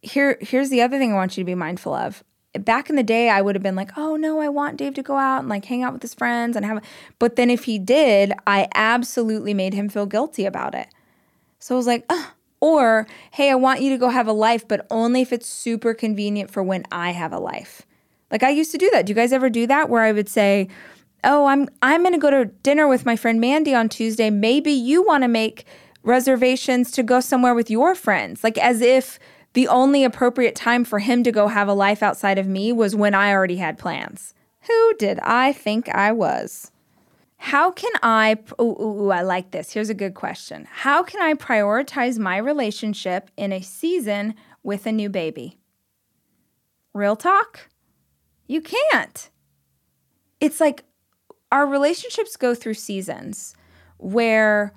here 0.00 0.38
here's 0.40 0.70
the 0.70 0.80
other 0.80 0.98
thing 0.98 1.12
I 1.12 1.16
want 1.16 1.36
you 1.36 1.44
to 1.44 1.46
be 1.46 1.54
mindful 1.54 1.92
of. 1.92 2.24
Back 2.58 2.88
in 2.88 2.96
the 2.96 3.02
day, 3.02 3.28
I 3.28 3.42
would 3.42 3.54
have 3.54 3.62
been 3.62 3.74
like, 3.74 3.96
"Oh 3.96 4.16
no, 4.16 4.40
I 4.40 4.48
want 4.48 4.76
Dave 4.76 4.94
to 4.94 5.02
go 5.02 5.16
out 5.16 5.40
and 5.40 5.48
like 5.48 5.64
hang 5.64 5.82
out 5.82 5.92
with 5.92 6.02
his 6.02 6.14
friends 6.14 6.56
and 6.56 6.64
have." 6.64 6.82
But 7.18 7.36
then 7.36 7.50
if 7.50 7.64
he 7.64 7.78
did, 7.78 8.32
I 8.46 8.68
absolutely 8.74 9.54
made 9.54 9.74
him 9.74 9.88
feel 9.88 10.06
guilty 10.06 10.44
about 10.44 10.74
it. 10.74 10.88
So 11.58 11.74
I 11.74 11.78
was 11.78 11.86
like, 11.86 12.04
Ugh. 12.10 12.26
or 12.60 13.06
hey, 13.32 13.50
I 13.50 13.54
want 13.54 13.80
you 13.80 13.90
to 13.90 13.98
go 13.98 14.08
have 14.10 14.28
a 14.28 14.32
life, 14.32 14.68
but 14.68 14.86
only 14.90 15.22
if 15.22 15.32
it's 15.32 15.48
super 15.48 15.94
convenient 15.94 16.50
for 16.50 16.62
when 16.62 16.84
I 16.92 17.10
have 17.10 17.32
a 17.32 17.38
life. 17.38 17.82
Like 18.30 18.42
I 18.42 18.50
used 18.50 18.72
to 18.72 18.78
do 18.78 18.90
that. 18.92 19.06
Do 19.06 19.10
you 19.10 19.14
guys 19.14 19.32
ever 19.32 19.48
do 19.48 19.66
that? 19.66 19.88
Where 19.88 20.02
I 20.02 20.12
would 20.12 20.28
say, 20.28 20.68
oh, 21.24 21.46
I'm 21.46 21.68
I'm 21.82 22.02
going 22.02 22.12
to 22.12 22.18
go 22.18 22.30
to 22.30 22.46
dinner 22.62 22.86
with 22.86 23.06
my 23.06 23.16
friend 23.16 23.40
Mandy 23.40 23.74
on 23.74 23.88
Tuesday. 23.88 24.30
Maybe 24.30 24.72
you 24.72 25.02
want 25.02 25.24
to 25.24 25.28
make 25.28 25.64
reservations 26.02 26.90
to 26.92 27.02
go 27.02 27.20
somewhere 27.20 27.54
with 27.54 27.70
your 27.70 27.94
friends. 27.94 28.44
Like 28.44 28.58
as 28.58 28.80
if 28.80 29.18
the 29.54 29.68
only 29.68 30.04
appropriate 30.04 30.54
time 30.54 30.84
for 30.84 30.98
him 30.98 31.24
to 31.24 31.32
go 31.32 31.48
have 31.48 31.68
a 31.68 31.74
life 31.74 32.02
outside 32.02 32.38
of 32.38 32.46
me 32.46 32.72
was 32.72 32.94
when 32.94 33.14
I 33.14 33.32
already 33.32 33.56
had 33.56 33.78
plans. 33.78 34.34
Who 34.62 34.94
did 34.98 35.18
I 35.20 35.52
think 35.52 35.88
I 35.88 36.12
was? 36.12 36.70
How 37.36 37.70
can 37.70 37.92
I, 38.02 38.38
ooh, 38.60 38.64
ooh, 38.64 39.02
ooh, 39.02 39.10
I 39.10 39.22
like 39.22 39.50
this. 39.50 39.72
Here's 39.72 39.90
a 39.90 39.94
good 39.94 40.14
question. 40.14 40.66
How 40.70 41.02
can 41.02 41.20
I 41.20 41.34
prioritize 41.34 42.18
my 42.18 42.38
relationship 42.38 43.30
in 43.36 43.52
a 43.52 43.60
season 43.60 44.34
with 44.62 44.86
a 44.86 44.92
new 44.92 45.08
baby? 45.08 45.58
Real 46.92 47.16
talk? 47.16 47.68
You 48.46 48.62
can't. 48.62 49.30
It's 50.40 50.60
like 50.60 50.84
our 51.52 51.66
relationships 51.66 52.36
go 52.36 52.54
through 52.54 52.74
seasons 52.74 53.54
where 53.98 54.72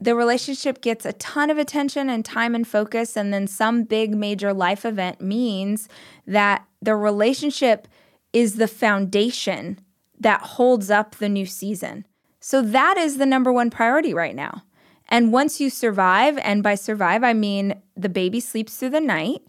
the 0.00 0.14
relationship 0.14 0.80
gets 0.80 1.04
a 1.04 1.12
ton 1.14 1.50
of 1.50 1.58
attention 1.58 2.08
and 2.08 2.24
time 2.24 2.54
and 2.54 2.66
focus, 2.66 3.16
and 3.16 3.32
then 3.32 3.46
some 3.46 3.84
big 3.84 4.14
major 4.14 4.54
life 4.54 4.84
event 4.84 5.20
means 5.20 5.88
that 6.26 6.64
the 6.80 6.96
relationship 6.96 7.86
is 8.32 8.56
the 8.56 8.68
foundation 8.68 9.78
that 10.18 10.40
holds 10.40 10.90
up 10.90 11.16
the 11.16 11.28
new 11.28 11.46
season. 11.46 12.06
So 12.40 12.62
that 12.62 12.96
is 12.96 13.18
the 13.18 13.26
number 13.26 13.52
one 13.52 13.68
priority 13.68 14.14
right 14.14 14.34
now. 14.34 14.62
And 15.08 15.32
once 15.32 15.60
you 15.60 15.68
survive, 15.68 16.38
and 16.38 16.62
by 16.62 16.76
survive, 16.76 17.22
I 17.22 17.34
mean 17.34 17.74
the 17.96 18.08
baby 18.08 18.40
sleeps 18.40 18.76
through 18.76 18.90
the 18.90 19.00
night, 19.00 19.42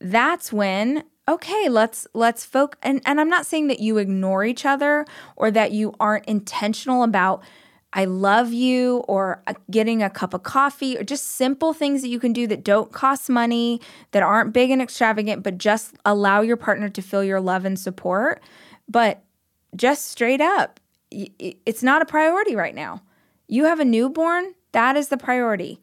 that's 0.00 0.52
when 0.52 1.04
okay 1.28 1.68
let's 1.68 2.06
let's 2.14 2.44
focus 2.44 2.78
and, 2.82 3.00
and 3.04 3.20
i'm 3.20 3.28
not 3.28 3.46
saying 3.46 3.66
that 3.66 3.80
you 3.80 3.98
ignore 3.98 4.44
each 4.44 4.64
other 4.64 5.04
or 5.34 5.50
that 5.50 5.72
you 5.72 5.92
aren't 5.98 6.24
intentional 6.26 7.02
about 7.02 7.42
i 7.92 8.04
love 8.04 8.52
you 8.52 8.98
or 9.08 9.42
uh, 9.46 9.54
getting 9.70 10.02
a 10.02 10.10
cup 10.10 10.34
of 10.34 10.42
coffee 10.42 10.96
or 10.96 11.04
just 11.04 11.26
simple 11.26 11.72
things 11.72 12.02
that 12.02 12.08
you 12.08 12.18
can 12.18 12.32
do 12.32 12.46
that 12.46 12.64
don't 12.64 12.92
cost 12.92 13.28
money 13.28 13.80
that 14.12 14.22
aren't 14.22 14.52
big 14.52 14.70
and 14.70 14.82
extravagant 14.82 15.42
but 15.42 15.58
just 15.58 15.94
allow 16.04 16.40
your 16.40 16.56
partner 16.56 16.88
to 16.88 17.02
feel 17.02 17.24
your 17.24 17.40
love 17.40 17.64
and 17.64 17.78
support 17.78 18.42
but 18.88 19.22
just 19.74 20.06
straight 20.06 20.40
up 20.40 20.80
it's 21.10 21.82
not 21.82 22.02
a 22.02 22.06
priority 22.06 22.54
right 22.54 22.74
now 22.74 23.02
you 23.48 23.64
have 23.64 23.80
a 23.80 23.84
newborn 23.84 24.54
that 24.72 24.96
is 24.96 25.08
the 25.08 25.16
priority 25.16 25.80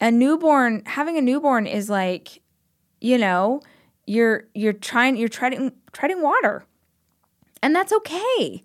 a 0.00 0.10
newborn 0.10 0.82
having 0.86 1.16
a 1.16 1.22
newborn 1.22 1.66
is 1.66 1.90
like 1.90 2.40
you 3.00 3.18
know 3.18 3.60
you're 4.06 4.44
you're 4.54 4.72
trying 4.72 5.16
you're 5.16 5.28
treading 5.28 5.72
treading 5.92 6.22
water. 6.22 6.64
And 7.62 7.74
that's 7.74 7.92
okay. 7.92 8.62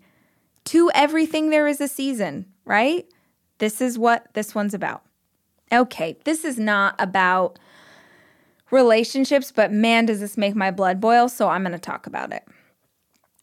To 0.64 0.90
everything 0.94 1.50
there 1.50 1.68
is 1.68 1.80
a 1.80 1.88
season, 1.88 2.46
right? 2.68 3.06
This 3.58 3.80
is 3.80 3.98
what 3.98 4.32
this 4.34 4.54
one's 4.54 4.74
about. 4.74 5.02
Okay, 5.72 6.16
this 6.24 6.44
is 6.44 6.58
not 6.58 6.94
about 6.98 7.58
relationships, 8.70 9.50
but 9.50 9.72
man, 9.72 10.06
does 10.06 10.20
this 10.20 10.36
make 10.36 10.54
my 10.54 10.70
blood 10.70 11.00
boil, 11.00 11.28
so 11.28 11.48
I'm 11.48 11.62
going 11.62 11.72
to 11.72 11.78
talk 11.78 12.06
about 12.06 12.32
it. 12.32 12.46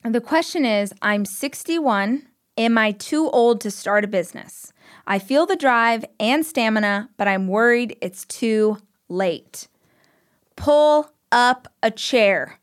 The 0.04 0.22
question 0.22 0.64
is 0.66 0.94
I'm 1.02 1.26
61. 1.26 2.28
Am 2.58 2.78
I 2.78 2.92
too 2.92 3.30
old 3.32 3.60
to 3.62 3.72
start 3.72 4.06
a 4.06 4.08
business? 4.08 4.72
I 5.08 5.20
feel 5.20 5.46
the 5.46 5.56
drive 5.56 6.06
and 6.20 6.46
stamina, 6.46 7.10
but 7.18 7.28
I'm 7.28 7.48
worried 7.48 7.98
it's 8.02 8.26
too 8.26 8.78
late. 9.10 9.68
Pull 10.56 11.12
up 11.32 11.68
a 11.84 11.92
chair. 11.92 12.60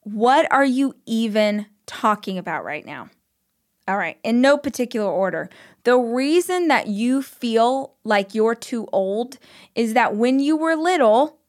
What 0.00 0.50
are 0.50 0.64
you 0.64 0.96
even 1.06 1.66
talking 1.86 2.36
about 2.38 2.64
right 2.64 2.84
now? 2.84 3.10
All 3.90 3.98
right, 3.98 4.18
in 4.22 4.40
no 4.40 4.56
particular 4.56 5.10
order. 5.10 5.50
The 5.82 5.96
reason 5.96 6.68
that 6.68 6.86
you 6.86 7.22
feel 7.22 7.94
like 8.04 8.36
you're 8.36 8.54
too 8.54 8.86
old 8.92 9.36
is 9.74 9.94
that 9.94 10.14
when 10.14 10.38
you 10.38 10.56
were 10.56 10.76
little, 10.76 11.40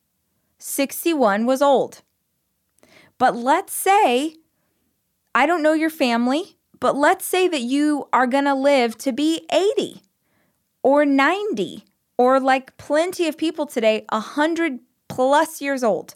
61 0.58 1.46
was 1.46 1.62
old. 1.62 2.02
But 3.20 3.36
let's 3.36 3.74
say, 3.74 4.38
I 5.36 5.46
don't 5.46 5.62
know 5.62 5.74
your 5.74 5.92
family, 5.92 6.58
But 6.82 6.98
let's 6.98 7.26
say 7.26 7.48
that 7.48 7.62
you 7.62 8.10
are 8.12 8.28
to 8.28 8.56
live 8.56 8.98
to 8.98 9.14
be 9.14 9.48
80 9.54 10.02
or 10.82 11.06
90 11.06 11.86
or 12.18 12.40
like 12.40 12.76
plenty 12.78 13.28
of 13.28 13.38
people 13.38 13.68
today, 13.68 14.04
100 14.10 14.80
plus 15.08 15.62
years 15.62 15.84
old. 15.84 16.16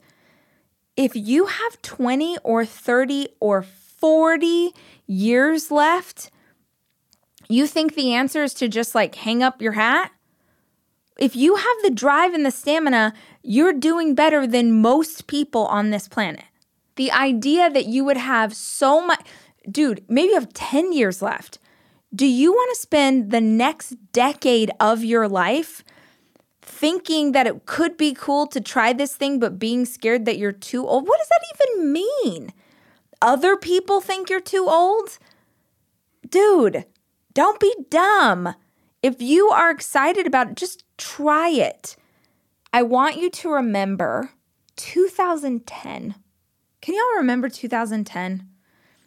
If 0.97 1.15
you 1.15 1.45
have 1.45 1.81
20 1.83 2.39
or 2.43 2.65
30 2.65 3.27
or 3.39 3.61
40 3.61 4.73
years 5.07 5.71
left, 5.71 6.31
you 7.47 7.67
think 7.67 7.95
the 7.95 8.13
answer 8.13 8.43
is 8.43 8.53
to 8.55 8.67
just 8.67 8.95
like 8.95 9.15
hang 9.15 9.43
up 9.43 9.61
your 9.61 9.73
hat? 9.73 10.11
If 11.17 11.35
you 11.35 11.55
have 11.55 11.77
the 11.83 11.91
drive 11.91 12.33
and 12.33 12.45
the 12.45 12.51
stamina, 12.51 13.13
you're 13.41 13.73
doing 13.73 14.15
better 14.15 14.45
than 14.45 14.81
most 14.81 15.27
people 15.27 15.65
on 15.67 15.89
this 15.89 16.07
planet. 16.07 16.43
The 16.95 17.11
idea 17.11 17.69
that 17.69 17.85
you 17.85 18.03
would 18.03 18.17
have 18.17 18.53
so 18.53 19.05
much, 19.05 19.25
dude, 19.69 20.03
maybe 20.09 20.29
you 20.29 20.33
have 20.35 20.53
10 20.53 20.91
years 20.91 21.21
left. 21.21 21.59
Do 22.13 22.25
you 22.25 22.51
want 22.51 22.73
to 22.75 22.81
spend 22.81 23.31
the 23.31 23.41
next 23.41 23.95
decade 24.11 24.71
of 24.79 25.03
your 25.03 25.27
life 25.27 25.83
thinking 26.61 27.31
that 27.33 27.47
it 27.47 27.65
could 27.65 27.97
be 27.97 28.13
cool 28.13 28.47
to 28.47 28.59
try 28.59 28.91
this 28.91 29.15
thing, 29.15 29.39
but 29.39 29.59
being 29.59 29.85
scared 29.85 30.25
that 30.25 30.37
you're 30.37 30.51
too 30.51 30.85
old? 30.87 31.07
What 31.07 31.19
does 31.19 31.29
that 31.29 31.75
even 31.75 31.93
mean? 31.93 32.53
Other 33.25 33.57
people 33.57 34.01
think 34.01 34.29
you're 34.29 34.39
too 34.39 34.67
old? 34.69 35.17
Dude, 36.29 36.85
don't 37.33 37.59
be 37.59 37.75
dumb. 37.89 38.53
If 39.01 39.19
you 39.19 39.49
are 39.49 39.71
excited 39.71 40.27
about 40.27 40.49
it, 40.49 40.55
just 40.55 40.83
try 40.99 41.49
it. 41.49 41.95
I 42.71 42.83
want 42.83 43.17
you 43.17 43.31
to 43.31 43.49
remember 43.49 44.29
2010. 44.75 46.13
Can 46.81 46.93
y'all 46.93 47.17
remember 47.17 47.49
2010? 47.49 48.47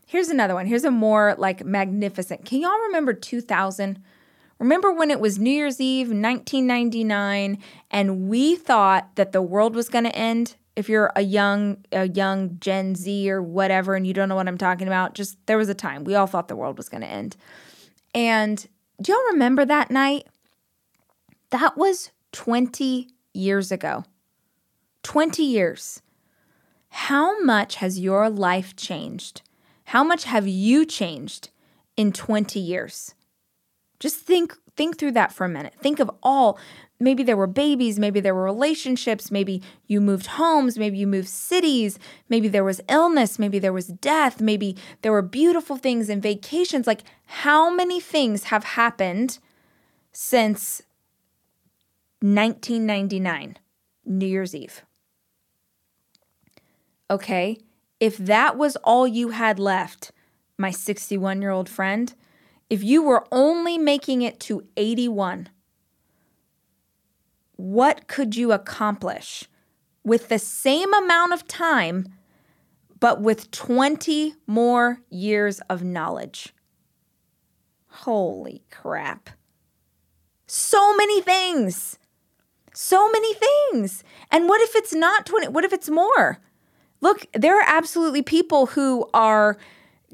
Here's 0.05 0.29
another 0.31 0.55
one. 0.55 0.67
Here's 0.67 0.83
a 0.83 0.91
more 0.91 1.37
like 1.39 1.65
magnificent. 1.65 2.45
Can 2.45 2.61
y'all 2.61 2.87
remember 2.89 3.13
2000? 3.13 4.03
Remember 4.59 4.93
when 4.93 5.13
it 5.13 5.21
was 5.21 5.39
New 5.39 5.49
Year's 5.49 5.81
Eve, 5.81 6.09
1999, 6.09 7.63
and 7.93 8.29
we 8.29 8.57
thought 8.57 9.15
that 9.15 9.31
the 9.31 9.43
world 9.43 9.77
was 9.77 9.89
going 9.89 10.03
to 10.03 10.17
end? 10.17 10.57
If 10.79 10.89
you're 10.89 11.11
a 11.17 11.23
young 11.23 11.85
a 11.91 12.09
young 12.09 12.57
Gen 12.61 12.95
Z 12.95 13.29
or 13.29 13.43
whatever 13.43 13.97
and 13.97 14.07
you 14.07 14.15
don't 14.15 14.29
know 14.29 14.37
what 14.37 14.47
I'm 14.47 14.57
talking 14.57 14.87
about, 14.87 15.15
just 15.15 15.37
there 15.47 15.59
was 15.59 15.69
a 15.69 15.75
time 15.75 16.05
we 16.05 16.15
all 16.15 16.29
thought 16.29 16.47
the 16.47 16.55
world 16.55 16.79
was 16.79 16.89
going 16.89 17.01
to 17.01 17.09
end. 17.09 17.37
And 18.15 18.65
do 19.03 19.11
y'all 19.11 19.33
remember 19.33 19.65
that 19.65 19.91
night? 19.91 20.29
That 21.51 21.77
was 21.77 22.13
20 22.31 23.09
years 23.35 23.73
ago. 23.73 24.05
20 25.03 25.43
years. 25.43 26.01
How 26.91 27.43
much 27.43 27.77
has 27.77 27.99
your 27.99 28.31
life 28.31 28.77
changed? 28.77 29.43
How 29.87 30.05
much 30.05 30.25
have 30.25 30.47
you 30.47 30.87
changed 30.87 31.51
in 31.97 32.13
20 32.13 32.61
years? 32.61 33.17
Just 33.99 34.19
think 34.19 34.55
think 34.77 34.97
through 34.97 35.11
that 35.13 35.33
for 35.33 35.45
a 35.45 35.49
minute. 35.49 35.75
Think 35.81 35.99
of 35.99 36.09
all 36.23 36.57
maybe 37.01 37.23
there 37.23 37.37
were 37.37 37.47
babies, 37.47 37.99
maybe 37.99 38.21
there 38.21 38.35
were 38.35 38.45
relationships, 38.45 39.31
maybe 39.31 39.63
you 39.87 40.01
moved 40.01 40.27
homes, 40.27 40.79
maybe 40.79 40.99
you 40.99 41.07
moved 41.07 41.29
cities, 41.29 41.99
maybe 42.29 42.49
there 42.49 42.65
was 42.65 42.81
illness, 42.89 43.39
maybe 43.39 43.59
there 43.59 43.73
was 43.73 43.89
death, 43.89 44.41
maybe 44.41 44.77
there 45.03 45.13
were 45.13 45.23
beautiful 45.23 45.77
things 45.77 46.09
and 46.09 46.23
vacations. 46.23 46.87
Like 46.87 47.03
how 47.27 47.71
many 47.71 48.01
things 48.01 48.45
have 48.45 48.65
happened 48.65 49.39
since 50.13 50.83
1999, 52.21 53.59
New 54.05 54.27
Year's 54.27 54.55
Eve? 54.55 54.83
Okay, 57.11 57.59
if 58.01 58.19
that 58.19 58.57
was 58.59 58.77
all 58.77 59.07
you 59.07 59.31
had 59.31 59.59
left, 59.59 60.13
my 60.59 60.71
61 60.71 61.41
year 61.41 61.51
old 61.51 61.69
friend, 61.69 62.15
if 62.69 62.83
you 62.83 63.03
were 63.03 63.27
only 63.33 63.79
making 63.79 64.23
it 64.23 64.39
to 64.41 64.67
81, 64.77 65.49
what 67.59 68.07
could 68.07 68.37
you 68.37 68.53
accomplish 68.53 69.45
with 70.05 70.29
the 70.29 70.39
same 70.39 70.95
amount 70.95 71.33
of 71.33 71.47
time, 71.49 72.07
but 73.01 73.21
with 73.21 73.51
20 73.51 74.35
more 74.47 75.01
years 75.11 75.61
of 75.69 75.83
knowledge? 75.83 76.55
Holy 77.89 78.63
crap. 78.71 79.31
So 80.47 80.95
many 80.97 81.21
things. 81.21 81.99
So 82.73 83.11
many 83.11 83.35
things. 83.35 84.05
And 84.31 84.49
what 84.49 84.61
if 84.61 84.77
it's 84.77 84.95
not 84.95 85.27
20? 85.27 85.49
What 85.49 85.65
if 85.65 85.73
it's 85.73 85.91
more? 85.91 86.39
Look, 87.01 87.27
there 87.33 87.59
are 87.59 87.67
absolutely 87.67 88.23
people 88.23 88.67
who 88.67 89.11
are 89.13 89.59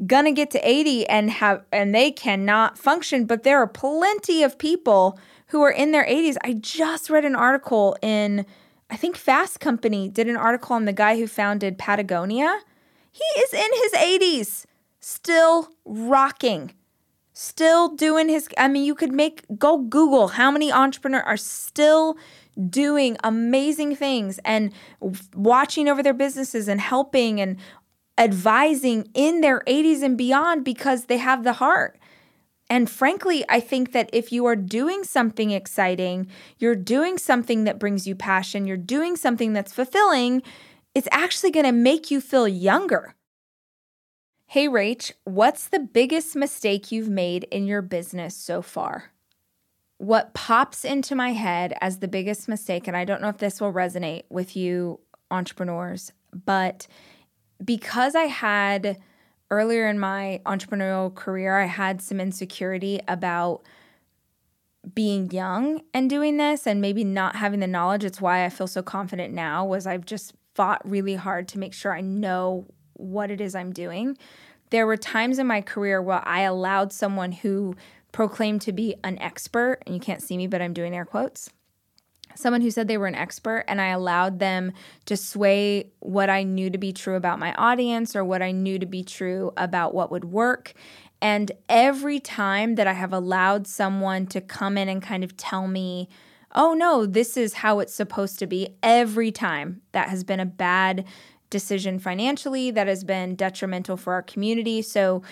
gonna 0.07 0.33
get 0.33 0.51
to 0.53 0.69
80 0.69 1.07
and 1.09 1.31
have 1.31 1.63
and 1.71 1.95
they 1.95 2.11
cannot 2.11 2.79
function, 2.79 3.27
but 3.27 3.43
there 3.43 3.59
are 3.59 3.67
plenty 3.67 4.43
of 4.43 4.59
people 4.59 5.19
who 5.49 5.63
are 5.63 5.71
in 5.71 5.93
their 5.93 6.05
80s. 6.05 6.37
I 6.43 6.55
just 6.55 7.11
read 7.11 7.25
an 7.25 7.37
article 7.37 7.97
in 8.03 8.47
I 8.91 8.97
think 8.97 9.17
Fast 9.17 9.61
Company 9.61 10.09
did 10.09 10.29
an 10.29 10.37
article 10.37 10.77
on 10.77 10.85
the 10.85 10.93
guy 10.93 11.17
who 11.17 11.27
founded 11.27 11.79
Patagonia. 11.79 12.61
He 13.11 13.25
is 13.41 13.53
in 13.53 13.71
his 13.83 13.93
80s, 13.93 14.67
still 15.01 15.71
rocking, 15.85 16.73
still 17.33 17.89
doing 17.89 18.29
his 18.29 18.49
I 18.59 18.69
mean, 18.69 18.85
you 18.85 18.95
could 18.95 19.13
make 19.13 19.45
go 19.59 19.79
Google 19.79 20.29
how 20.29 20.51
many 20.51 20.71
entrepreneurs 20.71 21.25
are 21.27 21.37
still 21.37 22.17
doing 22.71 23.17
amazing 23.25 23.97
things 23.97 24.39
and 24.45 24.73
watching 25.35 25.89
over 25.89 26.03
their 26.03 26.15
businesses 26.15 26.69
and 26.69 26.81
helping 26.81 27.41
and 27.41 27.57
advising 28.17 29.09
in 29.15 29.41
their 29.41 29.61
80s 29.67 30.03
and 30.03 30.17
beyond 30.17 30.65
because 30.65 31.07
they 31.07 31.19
have 31.19 31.43
the 31.43 31.55
heart. 31.55 31.99
And 32.71 32.89
frankly, 32.89 33.45
I 33.49 33.61
think 33.61 33.93
that 33.93 34.11
if 34.13 34.33
you 34.33 34.47
are 34.47 34.57
doing 34.57 35.05
something 35.05 35.51
exciting, 35.51 36.29
you're 36.59 36.75
doing 36.75 37.19
something 37.19 37.65
that 37.65 37.79
brings 37.79 38.07
you 38.07 38.15
passion, 38.15 38.67
you're 38.67 38.77
doing 38.77 39.17
something 39.17 39.53
that's 39.53 39.73
fulfilling, 39.73 40.43
it's 40.95 41.09
actually 41.11 41.51
going 41.51 41.67
to 41.67 41.73
make 41.73 42.11
you 42.11 42.21
feel 42.21 42.49
younger. 42.49 43.15
Hey, 44.47 44.69
Rach, 44.69 45.13
what's 45.25 45.69
the 45.69 45.81
biggest 45.81 46.37
mistake 46.37 46.91
you've 46.91 47.09
made 47.09 47.45
in 47.45 47.67
your 47.67 47.83
business 47.83 48.37
so 48.37 48.63
far? 48.63 49.15
what 49.99 50.35
pops 50.35 50.85
into 50.85 51.15
my 51.15 51.33
head 51.33 51.75
as 51.81 51.99
the 51.99 52.09
biggest 52.09 52.49
mistake, 52.49 52.87
and 52.87 52.97
I 52.97 53.05
don't 53.05 53.23
know 53.23 53.29
if 53.29 53.39
this 53.39 53.61
will 53.61 53.73
resonate 53.73 54.25
with 54.29 54.57
you 54.57 55.01
entrepreneurs, 55.31 56.13
but 56.45 56.87
because 57.65 58.15
I 58.15 58.25
had 58.25 58.99
earlier 59.55 59.89
in 59.89 59.99
my 59.99 60.41
entrepreneurial 60.47 61.15
career, 61.15 61.59
I 61.59 61.67
had 61.67 62.03
some 62.03 62.21
insecurity 62.21 63.01
about 63.09 63.63
being 64.95 65.31
young 65.31 65.81
and 65.95 66.11
doing 66.11 66.37
this 66.37 66.67
and 66.67 66.81
maybe 66.81 67.05
not 67.05 67.37
having 67.37 67.61
the 67.61 67.67
knowledge. 67.67 68.05
It's 68.05 68.21
why 68.21 68.45
I 68.45 68.51
feel 68.51 68.67
so 68.67 68.83
confident 68.83 69.33
now 69.33 69.65
was 69.65 69.87
I've 69.87 70.05
just 70.05 70.35
fought 70.55 70.83
really 70.89 71.15
hard 71.15 71.49
to 71.49 71.59
make 71.59 71.73
sure 71.73 71.95
I 71.95 72.01
know 72.01 72.67
what 72.95 73.31
it 73.31 73.41
is 73.41 73.55
I'm 73.55 73.73
doing. 73.73 74.19
There 74.71 74.87
were 74.87 74.97
times 74.97 75.39
in 75.39 75.47
my 75.47 75.61
career 75.61 76.03
where 76.03 76.27
I 76.27 76.41
allowed 76.41 76.93
someone 76.93 77.33
who 77.33 77.75
proclaimed 78.13 78.61
to 78.63 78.73
be 78.73 78.95
an 79.03 79.19
expert, 79.19 79.79
and 79.87 79.95
you 79.95 80.01
can't 80.01 80.23
see 80.23 80.37
me, 80.37 80.47
but 80.47 80.63
I'm 80.63 80.73
doing 80.73 80.95
air 80.95 81.05
quotes. 81.05 81.51
Someone 82.37 82.61
who 82.61 82.71
said 82.71 82.89
they 82.89 82.99
were 82.99 83.07
an 83.07 83.15
expert, 83.15 83.65
and 83.69 83.81
I 83.81 83.89
allowed 83.89 84.39
them 84.39 84.73
to 85.07 85.17
sway 85.17 85.91
what 86.01 86.31
I 86.31 86.43
knew 86.43 86.71
to 86.71 86.79
be 86.79 86.93
true 86.93 87.17
about 87.17 87.39
my 87.39 87.55
audience 87.55 88.17
or 88.17 88.25
what 88.25 88.43
I 88.43 88.51
knew 88.51 88.79
to 88.79 88.87
be 88.87 89.05
true 89.05 89.53
about 89.57 89.95
what 89.95 90.11
would 90.11 90.25
work. 90.25 90.75
And 91.21 91.53
every 91.69 92.21
time 92.21 92.75
that 92.75 92.87
I 92.87 92.93
have 92.93 93.13
allowed 93.13 93.67
someone 93.67 94.27
to 94.27 94.41
come 94.41 94.77
in 94.77 94.89
and 94.89 95.03
kind 95.03 95.25
of 95.25 95.37
tell 95.37 95.67
me, 95.67 96.09
oh 96.55 96.75
no, 96.75 97.07
this 97.07 97.37
is 97.37 97.55
how 97.55 97.81
it's 97.81 97.95
supposed 97.95 98.39
to 98.41 98.47
be, 98.47 98.77
every 98.83 99.33
time 99.33 99.83
that 99.93 100.09
has 100.09 100.23
been 100.23 100.41
a 100.41 100.47
bad 100.47 101.05
decision 101.51 101.99
financially 102.01 102.73
that 102.73 102.89
has 102.89 103.05
been 103.05 103.37
detrimental 103.37 103.97
for 103.97 104.13
our 104.13 104.23
community. 104.23 104.83
So 104.83 105.23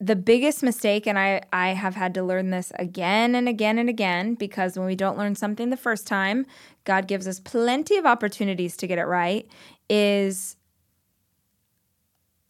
the 0.00 0.16
biggest 0.16 0.62
mistake, 0.62 1.06
and 1.06 1.18
I, 1.18 1.42
I 1.52 1.68
have 1.70 1.94
had 1.94 2.14
to 2.14 2.22
learn 2.22 2.50
this 2.50 2.72
again 2.76 3.34
and 3.34 3.46
again 3.46 3.78
and 3.78 3.90
again 3.90 4.34
because 4.34 4.78
when 4.78 4.86
we 4.86 4.96
don't 4.96 5.18
learn 5.18 5.34
something 5.34 5.68
the 5.68 5.76
first 5.76 6.06
time, 6.06 6.46
God 6.84 7.06
gives 7.06 7.28
us 7.28 7.38
plenty 7.38 7.98
of 7.98 8.06
opportunities 8.06 8.78
to 8.78 8.86
get 8.86 8.98
it 8.98 9.04
right, 9.04 9.46
is 9.90 10.56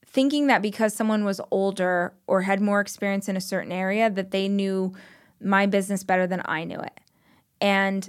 thinking 0.06 0.46
that 0.46 0.62
because 0.62 0.94
someone 0.94 1.24
was 1.24 1.40
older 1.50 2.14
or 2.28 2.42
had 2.42 2.60
more 2.60 2.80
experience 2.80 3.28
in 3.28 3.36
a 3.36 3.40
certain 3.40 3.72
area, 3.72 4.08
that 4.08 4.30
they 4.30 4.48
knew 4.48 4.92
my 5.40 5.66
business 5.66 6.04
better 6.04 6.28
than 6.28 6.42
I 6.44 6.62
knew 6.62 6.78
it. 6.78 7.00
And 7.60 8.08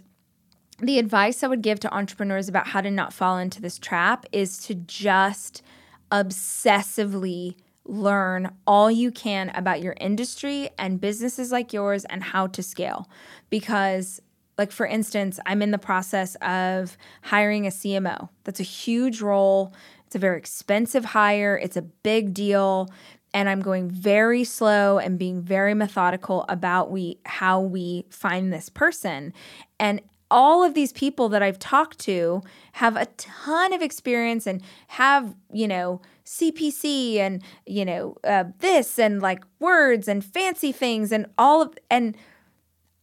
the 0.79 0.99
advice 0.99 1.43
I 1.43 1.47
would 1.47 1.63
give 1.63 1.79
to 1.79 1.93
entrepreneurs 1.93 2.47
about 2.47 2.67
how 2.67 2.81
to 2.81 2.91
not 2.91 3.11
fall 3.11 3.39
into 3.39 3.59
this 3.59 3.79
trap 3.79 4.25
is 4.31 4.59
to 4.65 4.75
just 4.75 5.63
obsessively 6.11 7.55
learn 7.85 8.51
all 8.67 8.91
you 8.91 9.11
can 9.11 9.49
about 9.55 9.81
your 9.81 9.95
industry 9.99 10.69
and 10.77 11.01
businesses 11.01 11.51
like 11.51 11.73
yours 11.73 12.05
and 12.05 12.23
how 12.23 12.47
to 12.47 12.61
scale. 12.61 13.09
Because, 13.49 14.21
like, 14.57 14.71
for 14.71 14.85
instance, 14.85 15.39
I'm 15.45 15.61
in 15.61 15.71
the 15.71 15.77
process 15.77 16.35
of 16.35 16.97
hiring 17.23 17.65
a 17.65 17.71
CMO. 17.71 18.29
That's 18.43 18.59
a 18.59 18.63
huge 18.63 19.21
role, 19.21 19.73
it's 20.05 20.15
a 20.15 20.19
very 20.19 20.37
expensive 20.37 21.05
hire, 21.05 21.57
it's 21.57 21.77
a 21.77 21.81
big 21.81 22.33
deal. 22.33 22.89
and 23.33 23.49
I'm 23.49 23.61
going 23.61 23.89
very 23.89 24.43
slow 24.43 24.97
and 24.97 25.17
being 25.17 25.41
very 25.41 25.73
methodical 25.73 26.45
about 26.49 26.91
we 26.91 27.19
how 27.25 27.61
we 27.61 28.05
find 28.09 28.51
this 28.51 28.69
person. 28.69 29.33
And 29.79 30.01
all 30.29 30.63
of 30.63 30.73
these 30.73 30.93
people 30.93 31.29
that 31.29 31.43
I've 31.43 31.59
talked 31.59 31.99
to 31.99 32.41
have 32.73 32.95
a 32.95 33.05
ton 33.17 33.73
of 33.73 33.81
experience 33.81 34.47
and 34.47 34.61
have, 34.87 35.35
you 35.51 35.67
know, 35.67 36.01
CPC 36.31 37.17
and, 37.17 37.43
you 37.65 37.83
know, 37.83 38.15
uh, 38.23 38.45
this 38.59 38.97
and 38.97 39.21
like 39.21 39.43
words 39.59 40.07
and 40.07 40.23
fancy 40.23 40.71
things 40.71 41.11
and 41.11 41.25
all 41.37 41.61
of, 41.61 41.77
and 41.89 42.15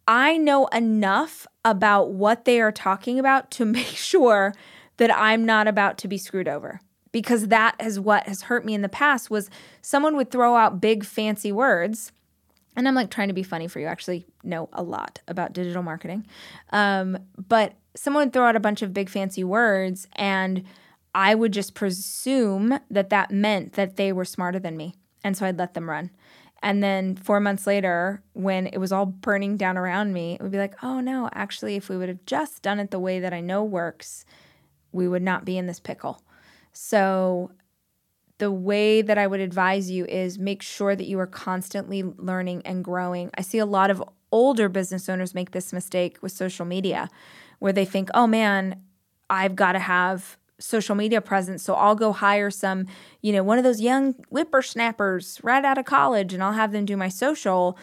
I 0.07 0.39
know 0.39 0.67
enough 0.69 1.47
about 1.65 2.13
what 2.13 2.47
they 2.47 2.61
are 2.61 2.73
talking 2.73 3.19
about 3.19 3.51
to 3.53 3.65
make 3.79 3.87
sure 3.87 4.55
that 4.97 5.15
I'm 5.15 5.45
not 5.45 5.69
about 5.69 5.99
to 5.99 6.09
be 6.09 6.19
screwed 6.19 6.49
over 6.49 6.81
because 7.13 7.49
that 7.49 7.77
is 7.79 8.01
what 8.01 8.27
has 8.27 8.43
hurt 8.43 8.65
me 8.65 8.75
in 8.75 8.83
the 8.83 8.89
past 8.89 9.31
was 9.31 9.51
someone 9.83 10.17
would 10.17 10.31
throw 10.31 10.57
out 10.57 10.81
big 10.81 11.05
fancy 11.05 11.53
words 11.53 12.13
and 12.77 12.87
I'm 12.87 12.95
like 12.95 13.11
trying 13.11 13.29
to 13.29 13.35
be 13.35 13.43
funny 13.43 13.67
for 13.67 13.81
you. 13.81 13.87
I 13.87 13.91
actually 13.91 14.25
know 14.45 14.69
a 14.73 14.85
lot 14.85 15.21
about 15.27 15.53
digital 15.53 15.83
marketing. 15.83 16.25
Um, 16.71 17.19
but 17.49 17.75
someone 17.97 18.27
would 18.27 18.33
throw 18.33 18.47
out 18.47 18.55
a 18.55 18.61
bunch 18.61 18.83
of 18.83 18.95
big 18.95 19.09
fancy 19.09 19.43
words, 19.43 20.07
and 20.15 20.63
I 21.19 21.35
would 21.35 21.53
just 21.53 21.75
presume 21.75 22.79
that 22.89 23.11
that 23.11 23.33
meant 23.33 23.73
that 23.73 23.97
they 23.97 24.13
were 24.13 24.25
smarter 24.25 24.61
than 24.61 24.77
me. 24.77 24.95
And 25.25 25.37
so 25.37 25.47
I'd 25.47 25.59
let 25.59 25.75
them 25.75 25.91
run. 25.91 26.13
And 26.63 26.81
then 26.81 27.17
four 27.17 27.41
months 27.41 27.67
later, 27.67 28.23
when 28.35 28.69
it 28.69 28.79
was 28.79 28.93
all 28.93 29.07
burning 29.07 29.57
down 29.57 29.77
around 29.77 30.13
me, 30.13 30.35
it 30.35 30.43
would 30.43 30.53
be 30.53 30.59
like, 30.59 30.77
oh 30.81 31.01
no, 31.01 31.29
actually, 31.35 31.75
if 31.75 31.89
we 31.89 31.97
would 31.97 32.09
have 32.09 32.25
just 32.25 32.63
done 32.63 32.79
it 32.79 32.93
the 32.93 33.01
way 33.01 33.19
that 33.19 33.33
I 33.33 33.41
know 33.41 33.65
works, 33.65 34.25
we 34.93 35.09
would 35.09 35.23
not 35.23 35.45
be 35.45 35.59
in 35.59 35.67
this 35.67 35.81
pickle. 35.81 36.23
So 36.73 37.51
the 38.39 38.53
way 38.53 39.03
that 39.03 39.19
I 39.19 39.27
would 39.27 39.41
advise 39.41 39.91
you 39.91 40.05
is 40.07 40.39
make 40.39 40.63
sure 40.63 40.95
that 40.95 41.09
you 41.09 41.19
are 41.19 41.27
constantly 41.27 42.05
learning 42.05 42.63
and 42.65 42.85
growing. 42.85 43.33
I 43.37 43.41
see 43.41 43.59
a 43.59 43.67
lot 43.67 43.91
of 43.91 44.05
older 44.31 44.69
business 44.69 45.09
owners 45.09 45.35
make 45.35 45.51
this 45.51 45.73
mistake 45.73 46.19
with 46.23 46.31
social 46.31 46.65
media 46.65 47.11
where 47.59 47.73
they 47.73 47.85
think, 47.85 48.09
oh 48.15 48.29
man, 48.29 48.81
I've 49.29 49.57
got 49.57 49.73
to 49.73 49.81
have 49.81 50.39
social 50.59 50.95
media 50.95 51.21
presence. 51.21 51.63
So 51.63 51.75
I'll 51.75 51.95
go 51.95 52.13
hire 52.13 52.51
some, 52.51 52.87
you 53.23 53.33
know, 53.33 53.43
one 53.43 53.59
of 53.59 53.65
those 53.65 53.81
young 53.81 54.15
whippersnappers 54.31 55.41
right 55.43 55.65
out 55.65 55.79
of 55.79 55.85
college 55.85 56.35
and 56.35 56.43
I'll 56.43 56.53
have 56.53 56.73
them 56.73 56.85
do 56.85 56.97
my 56.97 57.09
social. 57.09 57.79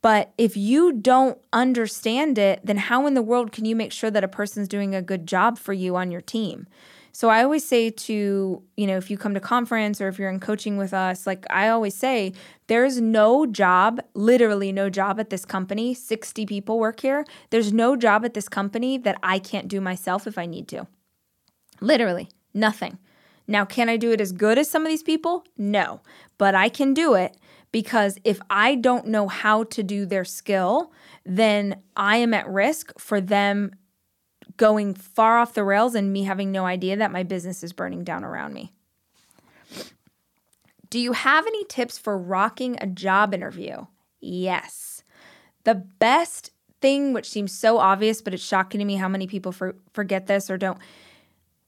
But 0.00 0.32
if 0.38 0.56
you 0.56 0.92
don't 0.92 1.38
understand 1.52 2.38
it, 2.38 2.60
then 2.64 2.76
how 2.76 3.06
in 3.06 3.14
the 3.14 3.22
world 3.22 3.52
can 3.52 3.64
you 3.64 3.74
make 3.74 3.92
sure 3.92 4.10
that 4.10 4.24
a 4.24 4.28
person's 4.28 4.68
doing 4.68 4.94
a 4.94 5.02
good 5.02 5.26
job 5.26 5.58
for 5.58 5.72
you 5.72 5.96
on 5.96 6.10
your 6.10 6.20
team? 6.20 6.66
So 7.10 7.30
I 7.30 7.42
always 7.42 7.66
say 7.66 7.90
to, 7.90 8.62
you 8.76 8.86
know, 8.86 8.96
if 8.96 9.10
you 9.10 9.18
come 9.18 9.34
to 9.34 9.40
conference 9.40 10.00
or 10.00 10.06
if 10.06 10.20
you're 10.20 10.30
in 10.30 10.38
coaching 10.38 10.76
with 10.76 10.94
us, 10.94 11.26
like 11.26 11.44
I 11.50 11.68
always 11.68 11.96
say, 11.96 12.32
there's 12.68 13.00
no 13.00 13.44
job, 13.44 14.00
literally 14.14 14.70
no 14.70 14.88
job 14.88 15.18
at 15.18 15.30
this 15.30 15.44
company. 15.44 15.94
60 15.94 16.46
people 16.46 16.78
work 16.78 17.00
here. 17.00 17.24
There's 17.50 17.72
no 17.72 17.96
job 17.96 18.24
at 18.24 18.34
this 18.34 18.48
company 18.48 18.98
that 18.98 19.18
I 19.20 19.40
can't 19.40 19.66
do 19.66 19.80
myself 19.80 20.28
if 20.28 20.38
I 20.38 20.46
need 20.46 20.68
to. 20.68 20.86
Literally, 21.80 22.28
nothing. 22.54 22.98
Now, 23.46 23.64
can 23.64 23.88
I 23.88 23.96
do 23.96 24.12
it 24.12 24.20
as 24.20 24.32
good 24.32 24.58
as 24.58 24.70
some 24.70 24.82
of 24.82 24.88
these 24.88 25.02
people? 25.02 25.44
No, 25.56 26.00
but 26.36 26.54
I 26.54 26.68
can 26.68 26.92
do 26.92 27.14
it 27.14 27.36
because 27.72 28.18
if 28.24 28.40
I 28.50 28.74
don't 28.74 29.06
know 29.06 29.28
how 29.28 29.64
to 29.64 29.82
do 29.82 30.04
their 30.04 30.24
skill, 30.24 30.92
then 31.24 31.82
I 31.96 32.16
am 32.16 32.34
at 32.34 32.48
risk 32.48 32.98
for 32.98 33.20
them 33.20 33.72
going 34.56 34.94
far 34.94 35.38
off 35.38 35.54
the 35.54 35.64
rails 35.64 35.94
and 35.94 36.12
me 36.12 36.24
having 36.24 36.52
no 36.52 36.66
idea 36.66 36.96
that 36.96 37.12
my 37.12 37.22
business 37.22 37.62
is 37.62 37.72
burning 37.72 38.04
down 38.04 38.24
around 38.24 38.52
me. 38.52 38.72
Do 40.90 40.98
you 40.98 41.12
have 41.12 41.46
any 41.46 41.64
tips 41.64 41.98
for 41.98 42.18
rocking 42.18 42.76
a 42.80 42.86
job 42.86 43.34
interview? 43.34 43.86
Yes. 44.20 45.04
The 45.64 45.74
best 45.74 46.50
thing, 46.80 47.12
which 47.12 47.28
seems 47.28 47.52
so 47.52 47.78
obvious, 47.78 48.22
but 48.22 48.34
it's 48.34 48.42
shocking 48.42 48.78
to 48.78 48.84
me 48.84 48.96
how 48.96 49.08
many 49.08 49.26
people 49.26 49.52
for, 49.52 49.76
forget 49.92 50.26
this 50.26 50.50
or 50.50 50.56
don't 50.56 50.78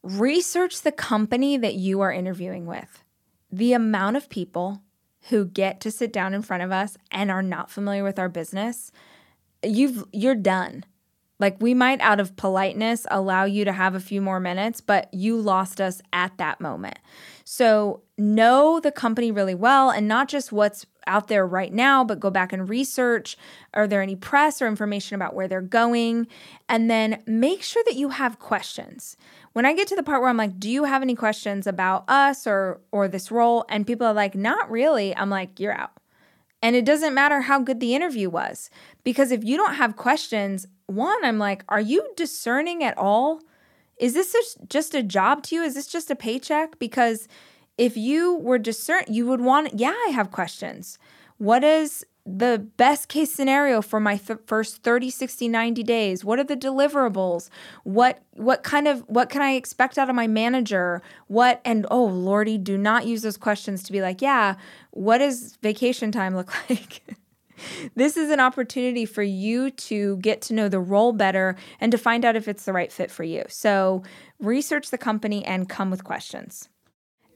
research 0.02 0.82
the 0.82 0.92
company 0.92 1.56
that 1.56 1.74
you 1.74 2.00
are 2.00 2.12
interviewing 2.12 2.66
with. 2.66 3.04
The 3.50 3.72
amount 3.72 4.16
of 4.16 4.28
people 4.28 4.82
who 5.28 5.44
get 5.44 5.80
to 5.80 5.90
sit 5.90 6.12
down 6.12 6.34
in 6.34 6.42
front 6.42 6.62
of 6.62 6.72
us 6.72 6.96
and 7.10 7.30
are 7.30 7.42
not 7.42 7.70
familiar 7.70 8.02
with 8.02 8.18
our 8.18 8.28
business, 8.28 8.90
you've 9.62 10.04
you're 10.12 10.34
done. 10.34 10.84
Like 11.40 11.56
we 11.60 11.74
might, 11.74 12.00
out 12.00 12.20
of 12.20 12.36
politeness, 12.36 13.06
allow 13.10 13.44
you 13.44 13.64
to 13.64 13.72
have 13.72 13.94
a 13.94 14.00
few 14.00 14.20
more 14.20 14.38
minutes, 14.38 14.80
but 14.80 15.12
you 15.12 15.36
lost 15.36 15.80
us 15.80 16.00
at 16.12 16.36
that 16.38 16.60
moment. 16.60 16.98
So 17.44 18.02
know 18.16 18.78
the 18.78 18.92
company 18.92 19.32
really 19.32 19.54
well 19.54 19.90
and 19.90 20.06
not 20.06 20.28
just 20.28 20.52
what's 20.52 20.86
out 21.06 21.28
there 21.28 21.46
right 21.46 21.72
now, 21.72 22.04
but 22.04 22.20
go 22.20 22.30
back 22.30 22.52
and 22.52 22.68
research. 22.68 23.36
Are 23.74 23.88
there 23.88 24.02
any 24.02 24.14
press 24.14 24.60
or 24.60 24.68
information 24.68 25.16
about 25.16 25.34
where 25.34 25.48
they're 25.48 25.60
going? 25.62 26.28
And 26.68 26.90
then 26.90 27.22
make 27.26 27.62
sure 27.62 27.82
that 27.86 27.96
you 27.96 28.10
have 28.10 28.38
questions. 28.38 29.16
When 29.52 29.66
I 29.66 29.74
get 29.74 29.88
to 29.88 29.96
the 29.96 30.02
part 30.02 30.20
where 30.20 30.30
I'm 30.30 30.36
like, 30.36 30.60
do 30.60 30.70
you 30.70 30.84
have 30.84 31.02
any 31.02 31.14
questions 31.14 31.66
about 31.66 32.04
us 32.08 32.46
or 32.46 32.80
or 32.92 33.08
this 33.08 33.32
role? 33.32 33.64
And 33.68 33.86
people 33.86 34.06
are 34.06 34.12
like, 34.12 34.34
not 34.34 34.70
really. 34.70 35.16
I'm 35.16 35.30
like, 35.30 35.58
you're 35.58 35.72
out. 35.72 35.92
And 36.62 36.76
it 36.76 36.84
doesn't 36.84 37.14
matter 37.14 37.40
how 37.40 37.60
good 37.60 37.80
the 37.80 37.94
interview 37.94 38.28
was 38.28 38.70
because 39.02 39.32
if 39.32 39.42
you 39.42 39.56
don't 39.56 39.74
have 39.74 39.96
questions, 39.96 40.66
one, 40.90 41.24
I'm 41.24 41.38
like, 41.38 41.64
are 41.68 41.80
you 41.80 42.08
discerning 42.16 42.82
at 42.84 42.96
all? 42.98 43.40
Is 43.96 44.14
this 44.14 44.56
just 44.68 44.94
a 44.94 45.02
job 45.02 45.42
to 45.44 45.56
you? 45.56 45.62
Is 45.62 45.74
this 45.74 45.86
just 45.86 46.10
a 46.10 46.16
paycheck? 46.16 46.78
Because 46.78 47.28
if 47.76 47.96
you 47.96 48.36
were 48.36 48.58
discern, 48.58 49.04
you 49.08 49.26
would 49.26 49.40
want, 49.40 49.78
yeah, 49.78 49.94
I 50.06 50.10
have 50.10 50.30
questions. 50.30 50.98
What 51.38 51.64
is 51.64 52.04
the 52.26 52.66
best 52.76 53.08
case 53.08 53.32
scenario 53.32 53.80
for 53.80 53.98
my 53.98 54.16
th- 54.16 54.38
first 54.46 54.82
30 54.82 55.10
60 55.10 55.48
90 55.48 55.82
days 55.82 56.24
what 56.24 56.38
are 56.38 56.44
the 56.44 56.56
deliverables 56.56 57.48
what 57.82 58.22
what 58.32 58.62
kind 58.62 58.86
of 58.86 59.00
what 59.08 59.30
can 59.30 59.40
i 59.40 59.52
expect 59.52 59.96
out 59.96 60.10
of 60.10 60.14
my 60.14 60.26
manager 60.26 61.02
what 61.28 61.60
and 61.64 61.86
oh 61.90 62.04
lordy 62.04 62.58
do 62.58 62.76
not 62.76 63.06
use 63.06 63.22
those 63.22 63.38
questions 63.38 63.82
to 63.82 63.90
be 63.90 64.02
like 64.02 64.20
yeah 64.20 64.54
what 64.90 65.18
does 65.18 65.56
vacation 65.62 66.12
time 66.12 66.36
look 66.36 66.52
like 66.70 67.02
this 67.94 68.16
is 68.16 68.30
an 68.30 68.40
opportunity 68.40 69.04
for 69.04 69.22
you 69.22 69.70
to 69.70 70.16
get 70.18 70.40
to 70.42 70.54
know 70.54 70.68
the 70.68 70.80
role 70.80 71.12
better 71.12 71.56
and 71.80 71.92
to 71.92 71.98
find 71.98 72.24
out 72.24 72.36
if 72.36 72.48
it's 72.48 72.64
the 72.64 72.72
right 72.72 72.92
fit 72.92 73.10
for 73.10 73.24
you. 73.24 73.44
So, 73.48 74.02
research 74.38 74.90
the 74.90 74.98
company 74.98 75.44
and 75.44 75.68
come 75.68 75.90
with 75.90 76.04
questions. 76.04 76.68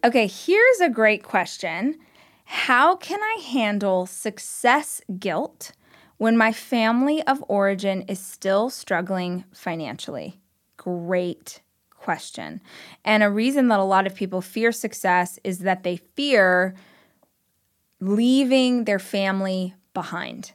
Okay, 0.05 0.27
here's 0.27 0.81
a 0.81 0.91
great 0.91 1.23
question 1.23 1.99
How 2.45 2.97
can 2.97 3.21
I 3.23 3.41
handle 3.43 4.07
success 4.07 5.01
guilt 5.19 5.73
when 6.19 6.37
my 6.37 6.53
family 6.53 7.23
of 7.23 7.45
origin 7.49 8.03
is 8.03 8.19
still 8.19 8.71
struggling 8.71 9.45
financially? 9.53 10.41
Great 10.77 11.63
question. 11.91 12.61
And 13.05 13.23
a 13.23 13.31
reason 13.31 13.69
that 13.69 13.81
a 13.81 13.85
lot 13.85 14.07
of 14.07 14.15
people 14.15 14.43
fear 14.43 14.73
success 14.73 15.39
is 15.43 15.61
that 15.61 15.85
they 15.85 15.97
fear 15.97 16.75
leaving 17.99 18.85
their 18.85 18.99
family 18.99 19.75
behind. 19.95 20.53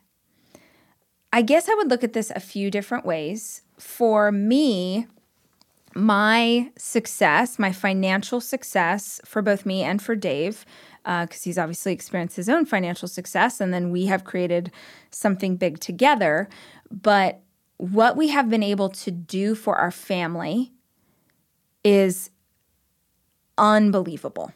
I 1.32 1.41
guess 1.41 1.69
I 1.69 1.75
would 1.75 1.89
look 1.89 2.04
at 2.04 2.13
this 2.13 2.32
a 2.32 2.39
few 2.39 2.69
different 2.69 3.06
ways. 3.06 3.62
For 3.78 4.32
me, 4.32 5.08
my 5.95 6.71
success, 6.78 7.58
my 7.58 7.71
financial 7.71 8.41
success 8.41 9.21
for 9.25 9.41
both 9.41 9.65
me 9.65 9.84
and 9.84 10.02
for 10.02 10.15
Dave, 10.15 10.65
because 11.04 11.41
uh, 11.41 11.43
he's 11.43 11.58
obviously 11.58 11.93
experienced 11.93 12.36
his 12.36 12.49
own 12.49 12.65
financial 12.65 13.08
success, 13.08 13.62
and 13.62 13.73
then 13.73 13.89
we 13.89 14.06
have 14.08 14.23
created 14.23 14.71
something 15.12 15.56
big 15.56 15.80
together. 15.80 16.49
But 16.91 17.41
what 17.78 18.17
we 18.17 18.30
have 18.30 18.49
been 18.49 18.63
able 18.63 18.89
to 18.89 19.12
do 19.12 19.56
for 19.56 19.75
our 19.78 19.91
family 19.91 20.73
is 21.84 22.30
unbelievable 23.58 24.52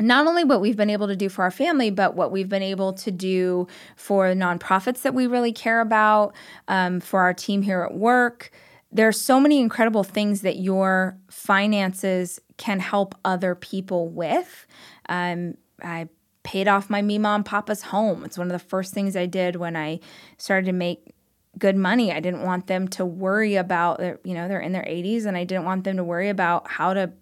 not 0.00 0.26
only 0.26 0.44
what 0.44 0.60
we've 0.60 0.76
been 0.76 0.90
able 0.90 1.06
to 1.06 1.16
do 1.16 1.28
for 1.28 1.42
our 1.42 1.50
family, 1.50 1.90
but 1.90 2.14
what 2.14 2.32
we've 2.32 2.48
been 2.48 2.62
able 2.62 2.92
to 2.94 3.10
do 3.10 3.66
for 3.96 4.26
nonprofits 4.28 5.02
that 5.02 5.14
we 5.14 5.26
really 5.26 5.52
care 5.52 5.80
about, 5.80 6.34
um, 6.68 7.00
for 7.00 7.20
our 7.20 7.34
team 7.34 7.62
here 7.62 7.82
at 7.82 7.94
work. 7.94 8.50
There 8.92 9.06
are 9.06 9.12
so 9.12 9.38
many 9.38 9.60
incredible 9.60 10.02
things 10.02 10.40
that 10.40 10.56
your 10.56 11.16
finances 11.30 12.40
can 12.56 12.80
help 12.80 13.14
other 13.24 13.54
people 13.54 14.08
with. 14.08 14.66
Um, 15.08 15.54
I 15.82 16.08
paid 16.42 16.68
off 16.68 16.90
my 16.90 17.02
Mima 17.02 17.30
and 17.30 17.44
Papa's 17.44 17.82
home. 17.82 18.24
It's 18.24 18.38
one 18.38 18.48
of 18.48 18.52
the 18.52 18.58
first 18.58 18.92
things 18.92 19.16
I 19.16 19.26
did 19.26 19.56
when 19.56 19.76
I 19.76 20.00
started 20.38 20.66
to 20.66 20.72
make 20.72 21.14
good 21.58 21.76
money. 21.76 22.12
I 22.12 22.20
didn't 22.20 22.42
want 22.42 22.66
them 22.66 22.88
to 22.88 23.04
worry 23.04 23.56
about, 23.56 24.00
you 24.24 24.34
know, 24.34 24.48
they're 24.48 24.60
in 24.60 24.72
their 24.72 24.84
80s 24.84 25.26
and 25.26 25.36
I 25.36 25.44
didn't 25.44 25.64
want 25.64 25.84
them 25.84 25.96
to 25.96 26.04
worry 26.04 26.28
about 26.28 26.68
how 26.68 26.94
to 26.94 27.12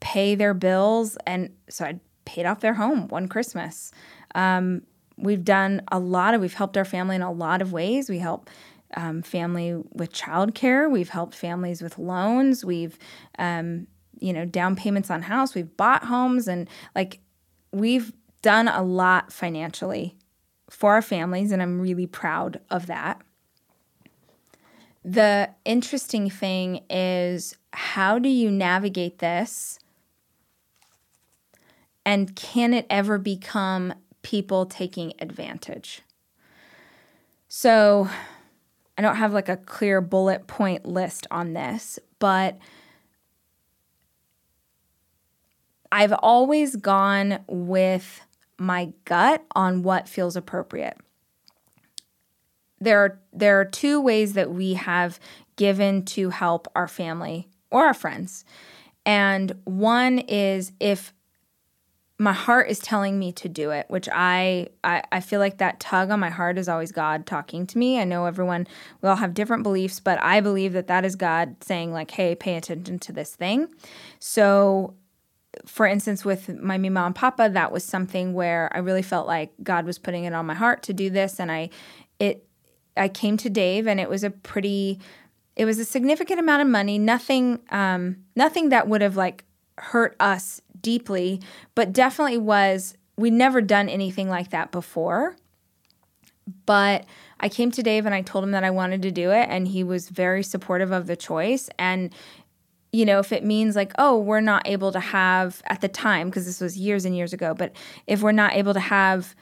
pay 0.00 0.34
their 0.34 0.54
bills. 0.54 1.16
And 1.26 1.50
so 1.68 1.84
I 1.84 2.00
paid 2.26 2.44
off 2.44 2.60
their 2.60 2.74
home 2.74 3.08
one 3.08 3.28
Christmas. 3.28 3.90
Um, 4.34 4.82
we've 5.16 5.44
done 5.44 5.80
a 5.90 5.98
lot 5.98 6.34
of, 6.34 6.42
we've 6.42 6.52
helped 6.52 6.76
our 6.76 6.84
family 6.84 7.16
in 7.16 7.22
a 7.22 7.32
lot 7.32 7.62
of 7.62 7.72
ways. 7.72 8.10
We 8.10 8.18
help 8.18 8.50
um, 8.94 9.22
family 9.22 9.82
with 9.92 10.12
childcare. 10.12 10.90
We've 10.90 11.08
helped 11.08 11.34
families 11.34 11.80
with 11.80 11.98
loans. 11.98 12.64
We've, 12.64 12.98
um, 13.38 13.86
you 14.18 14.32
know, 14.32 14.44
down 14.44 14.76
payments 14.76 15.10
on 15.10 15.22
house. 15.22 15.54
We've 15.54 15.74
bought 15.76 16.04
homes 16.04 16.48
and 16.48 16.68
like 16.94 17.20
we've 17.72 18.12
done 18.42 18.68
a 18.68 18.82
lot 18.82 19.32
financially 19.32 20.16
for 20.70 20.94
our 20.94 21.02
families, 21.02 21.52
and 21.52 21.62
I'm 21.62 21.80
really 21.80 22.06
proud 22.06 22.60
of 22.70 22.86
that. 22.86 23.20
The 25.04 25.50
interesting 25.64 26.28
thing 26.30 26.82
is 26.90 27.56
how 27.72 28.18
do 28.18 28.28
you 28.28 28.50
navigate 28.50 29.18
this? 29.18 29.78
And 32.06 32.34
can 32.34 32.72
it 32.72 32.86
ever 32.88 33.18
become 33.18 33.92
people 34.22 34.64
taking 34.64 35.12
advantage? 35.18 36.00
So, 37.48 38.08
I 38.96 39.02
don't 39.02 39.16
have 39.16 39.34
like 39.34 39.50
a 39.50 39.58
clear 39.58 40.00
bullet 40.00 40.46
point 40.46 40.86
list 40.86 41.26
on 41.30 41.52
this, 41.52 41.98
but 42.18 42.56
I've 45.92 46.14
always 46.14 46.76
gone 46.76 47.40
with 47.46 48.22
my 48.56 48.94
gut 49.04 49.44
on 49.54 49.82
what 49.82 50.08
feels 50.08 50.34
appropriate 50.34 50.96
there 52.80 52.98
are 52.98 53.20
there 53.32 53.60
are 53.60 53.64
two 53.64 54.00
ways 54.00 54.34
that 54.34 54.50
we 54.50 54.74
have 54.74 55.18
given 55.56 56.04
to 56.04 56.30
help 56.30 56.68
our 56.74 56.88
family 56.88 57.48
or 57.70 57.86
our 57.86 57.94
friends. 57.94 58.44
And 59.04 59.52
one 59.64 60.18
is 60.18 60.72
if 60.80 61.12
my 62.18 62.32
heart 62.32 62.70
is 62.70 62.78
telling 62.78 63.18
me 63.18 63.30
to 63.32 63.48
do 63.48 63.70
it, 63.70 63.86
which 63.88 64.08
I, 64.10 64.68
I 64.82 65.02
I 65.12 65.20
feel 65.20 65.38
like 65.38 65.58
that 65.58 65.80
tug 65.80 66.10
on 66.10 66.18
my 66.18 66.30
heart 66.30 66.56
is 66.56 66.68
always 66.68 66.90
God 66.90 67.26
talking 67.26 67.66
to 67.66 67.78
me. 67.78 68.00
I 68.00 68.04
know 68.04 68.24
everyone 68.24 68.66
we 69.02 69.08
all 69.08 69.16
have 69.16 69.34
different 69.34 69.62
beliefs, 69.62 70.00
but 70.00 70.22
I 70.22 70.40
believe 70.40 70.72
that 70.72 70.86
that 70.86 71.04
is 71.04 71.14
God 71.14 71.62
saying 71.62 71.92
like, 71.92 72.10
"Hey, 72.10 72.34
pay 72.34 72.56
attention 72.56 72.98
to 73.00 73.12
this 73.12 73.34
thing." 73.34 73.68
So 74.18 74.94
for 75.64 75.86
instance, 75.86 76.24
with 76.24 76.48
my 76.60 76.76
mama 76.76 77.06
and 77.06 77.14
papa, 77.14 77.50
that 77.52 77.72
was 77.72 77.84
something 77.84 78.34
where 78.34 78.70
I 78.74 78.78
really 78.78 79.02
felt 79.02 79.26
like 79.26 79.52
God 79.62 79.86
was 79.86 79.98
putting 79.98 80.24
it 80.24 80.32
on 80.32 80.46
my 80.46 80.54
heart 80.54 80.82
to 80.84 80.92
do 80.92 81.10
this, 81.10 81.40
and 81.40 81.50
I, 81.50 81.70
it 82.18 82.46
I 82.96 83.08
came 83.08 83.36
to 83.38 83.50
Dave, 83.50 83.86
and 83.86 84.00
it 84.00 84.08
was 84.08 84.24
a 84.24 84.30
pretty, 84.30 85.00
it 85.54 85.64
was 85.64 85.78
a 85.78 85.84
significant 85.84 86.40
amount 86.40 86.62
of 86.62 86.68
money. 86.68 86.98
Nothing, 86.98 87.60
um, 87.70 88.24
nothing 88.34 88.70
that 88.70 88.88
would 88.88 89.00
have 89.00 89.16
like 89.16 89.44
hurt 89.78 90.16
us 90.18 90.60
deeply, 90.86 91.40
but 91.74 91.92
definitely 91.92 92.38
was. 92.38 92.96
We'd 93.16 93.32
never 93.32 93.60
done 93.60 93.88
anything 93.88 94.28
like 94.28 94.50
that 94.50 94.70
before. 94.70 95.36
But 96.64 97.06
I 97.40 97.48
came 97.48 97.72
to 97.72 97.82
Dave 97.82 98.06
and 98.06 98.14
I 98.14 98.22
told 98.22 98.44
him 98.44 98.52
that 98.52 98.62
I 98.62 98.70
wanted 98.70 99.02
to 99.02 99.10
do 99.10 99.32
it, 99.32 99.48
and 99.50 99.66
he 99.66 99.82
was 99.82 100.08
very 100.08 100.44
supportive 100.44 100.92
of 100.92 101.08
the 101.08 101.16
choice. 101.16 101.68
And 101.76 102.14
you 102.92 103.04
know, 103.04 103.18
if 103.18 103.32
it 103.32 103.44
means 103.44 103.76
like, 103.76 103.92
oh, 103.98 104.16
we're 104.18 104.40
not 104.40 104.62
able 104.66 104.92
to 104.92 105.00
have 105.00 105.60
at 105.66 105.80
the 105.80 105.88
time, 105.88 106.28
because 106.28 106.46
this 106.46 106.60
was 106.60 106.78
years 106.78 107.04
and 107.04 107.16
years 107.16 107.32
ago, 107.32 107.52
but 107.52 107.72
if 108.06 108.22
we're 108.22 108.32
not 108.32 108.54
able 108.54 108.72
to 108.72 108.80
have 108.80 109.34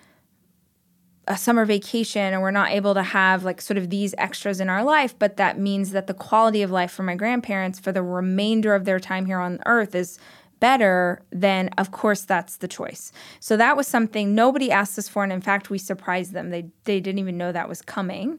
a 1.28 1.37
summer 1.37 1.64
vacation 1.64 2.33
and 2.33 2.42
we're 2.42 2.50
not 2.50 2.70
able 2.70 2.94
to 2.94 3.02
have 3.02 3.44
like 3.44 3.61
sort 3.61 3.78
of 3.78 3.90
these 3.90 4.14
extras 4.18 4.61
in 4.61 4.68
our 4.68 4.83
life, 4.83 5.18
but 5.18 5.37
that 5.37 5.59
means 5.59 5.92
that 5.92 6.07
the 6.07 6.14
quality 6.14 6.62
of 6.62 6.70
life 6.70 6.90
for 6.90 7.02
my 7.02 7.14
grandparents 7.14 7.78
for 7.78 7.92
the 7.92 8.02
remainder 8.02 8.74
of 8.74 8.85
their 8.85 9.00
time 9.00 9.26
here 9.26 9.38
on 9.38 9.59
earth 9.66 9.94
is 9.94 10.18
better, 10.64 11.20
then 11.31 11.68
of 11.77 11.90
course 11.90 12.22
that's 12.22 12.57
the 12.57 12.66
choice. 12.66 13.12
So 13.38 13.55
that 13.59 13.77
was 13.77 13.87
something 13.87 14.35
nobody 14.35 14.70
asked 14.70 14.98
us 14.98 15.11
for, 15.11 15.22
and 15.22 15.31
in 15.31 15.42
fact 15.42 15.68
we 15.68 15.77
surprised 15.77 16.33
them. 16.33 16.48
They 16.48 16.64
they 16.85 17.00
didn't 17.00 17.18
even 17.18 17.37
know 17.37 17.53
that 17.53 17.68
was 17.68 17.83
coming. 17.83 18.38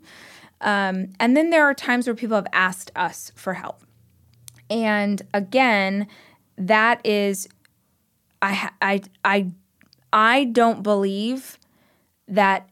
Um, 0.62 1.14
and 1.20 1.38
then 1.38 1.52
there 1.52 1.64
are 1.66 1.76
times 1.76 2.08
where 2.08 2.16
people 2.16 2.36
have 2.36 2.48
asked 2.52 2.90
us 2.96 3.32
for 3.36 3.54
help, 3.54 3.84
and 4.72 5.22
again, 5.36 6.08
that 6.58 7.06
is, 7.06 7.48
I 8.42 8.72
I 8.82 9.02
I 9.24 9.52
I 10.12 10.46
don't 10.46 10.82
believe 10.82 11.60
that 12.28 12.68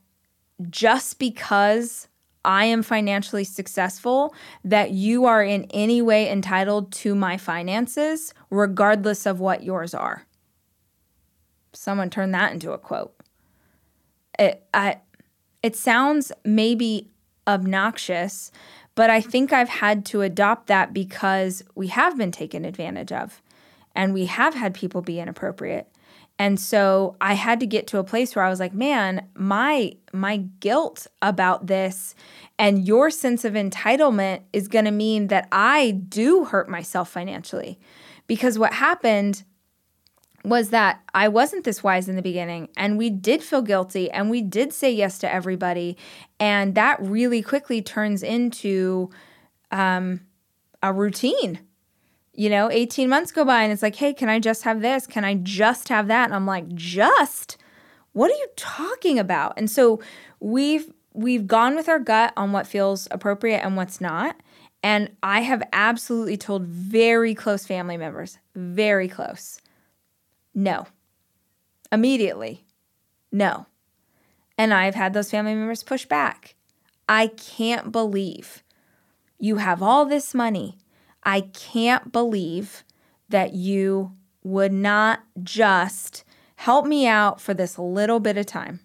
just 0.69 1.19
because 1.19 2.07
I 2.45 2.65
am 2.65 2.83
financially 2.83 3.43
successful, 3.43 4.35
that 4.63 4.91
you 4.91 5.25
are 5.25 5.43
in 5.43 5.65
any 5.71 6.01
way 6.01 6.29
entitled 6.29 6.91
to 6.93 7.15
my 7.15 7.37
finances, 7.37 8.33
regardless 8.49 9.25
of 9.25 9.39
what 9.39 9.63
yours 9.63 9.93
are. 9.93 10.25
Someone 11.73 12.09
turned 12.09 12.33
that 12.33 12.51
into 12.51 12.71
a 12.71 12.77
quote. 12.77 13.15
It, 14.37 14.65
I, 14.73 14.97
it 15.61 15.75
sounds 15.75 16.31
maybe 16.43 17.09
obnoxious, 17.47 18.51
but 18.95 19.09
I 19.09 19.21
think 19.21 19.53
I've 19.53 19.69
had 19.69 20.05
to 20.07 20.21
adopt 20.21 20.67
that 20.67 20.93
because 20.93 21.63
we 21.75 21.87
have 21.87 22.17
been 22.17 22.31
taken 22.31 22.65
advantage 22.65 23.11
of 23.11 23.41
and 23.95 24.13
we 24.13 24.25
have 24.25 24.53
had 24.53 24.73
people 24.73 25.01
be 25.01 25.19
inappropriate. 25.19 25.87
And 26.39 26.59
so 26.59 27.15
I 27.21 27.33
had 27.35 27.59
to 27.59 27.67
get 27.67 27.87
to 27.87 27.99
a 27.99 28.03
place 28.03 28.35
where 28.35 28.43
I 28.43 28.49
was 28.49 28.59
like, 28.59 28.73
man, 28.73 29.27
my 29.35 29.93
my 30.11 30.37
guilt 30.59 31.07
about 31.21 31.67
this 31.67 32.15
and 32.57 32.85
your 32.85 33.09
sense 33.09 33.45
of 33.45 33.53
entitlement 33.53 34.41
is 34.51 34.67
going 34.67 34.85
to 34.85 34.91
mean 34.91 35.27
that 35.27 35.47
I 35.51 35.91
do 35.91 36.45
hurt 36.45 36.69
myself 36.69 37.09
financially. 37.09 37.79
Because 38.27 38.57
what 38.57 38.73
happened 38.73 39.43
was 40.43 40.69
that 40.69 41.01
I 41.13 41.29
wasn't 41.29 41.63
this 41.63 41.83
wise 41.83 42.09
in 42.09 42.15
the 42.15 42.21
beginning 42.21 42.69
and 42.75 42.97
we 42.97 43.09
did 43.09 43.41
feel 43.41 43.61
guilty 43.61 44.11
and 44.11 44.29
we 44.29 44.41
did 44.41 44.73
say 44.73 44.91
yes 44.91 45.17
to 45.19 45.33
everybody 45.33 45.97
and 46.39 46.75
that 46.75 47.01
really 47.01 47.41
quickly 47.41 47.81
turns 47.81 48.23
into 48.23 49.09
um, 49.71 50.21
a 50.81 50.91
routine 50.91 51.59
you 52.33 52.49
know, 52.49 52.69
18 52.71 53.09
months 53.09 53.31
go 53.31 53.45
by 53.45 53.63
and 53.63 53.71
it's 53.71 53.83
like, 53.83 53.95
hey, 53.95 54.13
can 54.13 54.29
I 54.29 54.39
just 54.39 54.63
have 54.63 54.81
this? 54.81 55.05
Can 55.05 55.23
I 55.23 55.35
just 55.35 55.89
have 55.89 56.07
that? 56.07 56.25
And 56.25 56.33
I'm 56.33 56.47
like, 56.47 56.73
just? 56.73 57.57
What 58.13 58.31
are 58.31 58.35
you 58.35 58.47
talking 58.55 59.19
about? 59.19 59.53
And 59.57 59.69
so 59.69 60.01
we've 60.39 60.91
we've 61.13 61.45
gone 61.45 61.75
with 61.75 61.87
our 61.87 61.99
gut 61.99 62.33
on 62.35 62.51
what 62.51 62.65
feels 62.65 63.07
appropriate 63.11 63.59
and 63.59 63.77
what's 63.77 64.01
not. 64.01 64.35
And 64.81 65.11
I 65.21 65.41
have 65.41 65.63
absolutely 65.71 66.37
told 66.37 66.65
very 66.65 67.33
close 67.35 67.65
family 67.65 67.97
members, 67.97 68.37
very 68.55 69.07
close, 69.07 69.61
no. 70.53 70.87
Immediately, 71.91 72.65
no. 73.31 73.67
And 74.57 74.73
I've 74.73 74.95
had 74.95 75.13
those 75.13 75.31
family 75.31 75.53
members 75.53 75.83
push 75.83 76.05
back. 76.05 76.55
I 77.07 77.27
can't 77.27 77.91
believe 77.91 78.63
you 79.39 79.57
have 79.57 79.81
all 79.81 80.05
this 80.05 80.33
money 80.33 80.77
I 81.25 81.41
can't 81.41 82.11
believe 82.11 82.83
that 83.29 83.53
you 83.53 84.13
would 84.43 84.73
not 84.73 85.21
just 85.41 86.23
help 86.57 86.85
me 86.85 87.07
out 87.07 87.41
for 87.41 87.53
this 87.53 87.79
little 87.79 88.19
bit 88.19 88.37
of 88.37 88.45
time. 88.45 88.79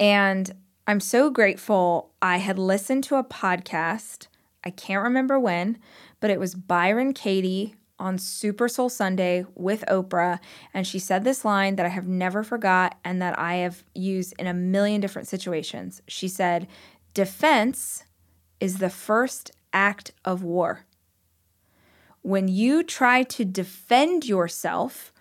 And 0.00 0.50
I'm 0.86 1.00
so 1.00 1.30
grateful. 1.30 2.12
I 2.20 2.38
had 2.38 2.58
listened 2.58 3.04
to 3.04 3.16
a 3.16 3.24
podcast, 3.24 4.26
I 4.64 4.70
can't 4.70 5.02
remember 5.02 5.38
when, 5.38 5.78
but 6.20 6.30
it 6.30 6.40
was 6.40 6.54
Byron 6.54 7.12
Katie 7.14 7.74
on 7.98 8.18
Super 8.18 8.68
Soul 8.68 8.88
Sunday 8.88 9.46
with 9.54 9.84
Oprah. 9.88 10.40
And 10.72 10.86
she 10.86 10.98
said 10.98 11.24
this 11.24 11.44
line 11.44 11.76
that 11.76 11.86
I 11.86 11.90
have 11.90 12.08
never 12.08 12.42
forgot 12.42 12.98
and 13.04 13.22
that 13.22 13.38
I 13.38 13.56
have 13.56 13.84
used 13.94 14.34
in 14.38 14.46
a 14.46 14.54
million 14.54 15.00
different 15.00 15.28
situations. 15.28 16.02
She 16.08 16.28
said, 16.28 16.66
Defense 17.14 18.04
is 18.60 18.78
the 18.78 18.90
first 18.90 19.52
act 19.74 20.12
of 20.24 20.42
war. 20.42 20.86
When 22.22 22.48
you 22.48 22.82
try 22.82 23.22
to 23.24 23.44
defend 23.44 24.24
yourself, 24.24 25.12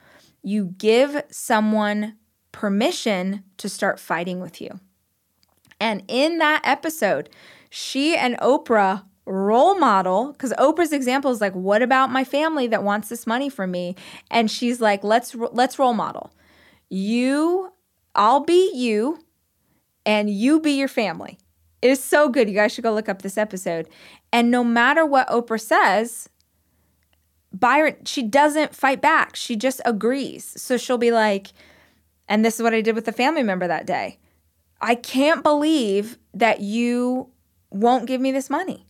you 0.42 0.74
give 0.78 1.22
someone 1.30 2.16
permission 2.54 3.44
to 3.58 3.68
start 3.68 4.00
fighting 4.00 4.40
with 4.40 4.62
you. 4.62 4.80
And 5.82 6.04
in 6.08 6.38
that 6.38 6.62
episode, 6.64 7.30
she 7.70 8.16
and 8.16 8.38
Oprah 8.38 9.04
role 9.26 9.76
model 9.78 10.32
because 10.32 10.54
Oprah's 10.54 10.92
example 10.94 11.32
is 11.32 11.40
like 11.40 11.54
what 11.54 11.82
about 11.82 12.12
my 12.12 12.24
family 12.24 12.68
that 12.68 12.84
wants 12.84 13.08
this 13.10 13.26
money 13.26 13.50
from 13.50 13.72
me 13.72 13.96
and 14.30 14.52
she's 14.52 14.82
like 14.82 15.02
let's 15.02 15.34
let's 15.34 15.80
role 15.80 15.94
model 15.94 16.34
you 16.90 17.72
I'll 18.16 18.42
be 18.42 18.72
you 18.76 19.20
and 20.06 20.30
you 20.30 20.60
be 20.60 20.74
your 20.74 20.90
family 20.90 21.38
it 21.84 21.90
is 21.90 22.02
so 22.02 22.30
good. 22.30 22.48
You 22.48 22.56
guys 22.56 22.72
should 22.72 22.86
go 22.86 22.94
look 22.94 23.10
up 23.10 23.22
this 23.22 23.38
episode. 23.38 23.90
And 24.32 24.50
no 24.50 24.64
matter 24.64 25.06
what 25.06 25.28
Oprah 25.28 25.60
says, 25.60 26.30
Byron, 27.52 27.98
she 28.06 28.24
doesn't 28.24 28.74
fight 28.74 29.02
back. 29.02 29.36
She 29.36 29.58
just 29.58 29.82
agrees. 29.84 30.60
So 30.62 30.78
she'll 30.78 30.98
be 30.98 31.12
like, 31.12 31.48
and 32.30 32.46
this 32.46 32.56
is 32.56 32.64
what 32.64 32.74
I 32.74 32.80
did 32.80 32.96
with 32.96 33.04
the 33.04 33.12
family 33.12 33.44
member 33.44 33.68
that 33.68 33.86
day. 33.86 34.18
I 34.80 34.96
can't 34.96 35.44
believe 35.44 36.18
that 36.34 36.62
you 36.62 37.30
won't 37.70 38.08
give 38.08 38.22
me 38.22 38.32
this 38.32 38.50
money. 38.50 38.88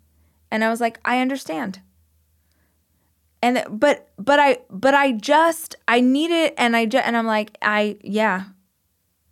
And 0.51 0.63
I 0.63 0.69
was 0.69 0.79
like, 0.79 0.99
I 1.03 1.19
understand. 1.19 1.79
And 3.41 3.65
but 3.71 4.09
but 4.19 4.39
I 4.39 4.59
but 4.69 4.93
I 4.93 5.13
just 5.13 5.75
I 5.87 5.99
need 5.99 6.29
it 6.29 6.53
and 6.59 6.75
I 6.75 6.85
just 6.85 7.07
and 7.07 7.17
I'm 7.17 7.25
like, 7.25 7.57
I 7.59 7.97
yeah. 8.03 8.43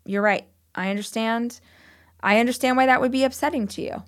You're 0.04 0.24
right. 0.24 0.48
I 0.74 0.90
understand. 0.90 1.62
I 2.24 2.40
understand 2.40 2.78
why 2.78 2.86
that 2.86 3.02
would 3.02 3.12
be 3.12 3.24
upsetting 3.24 3.68
to 3.70 3.82
you. 3.82 4.04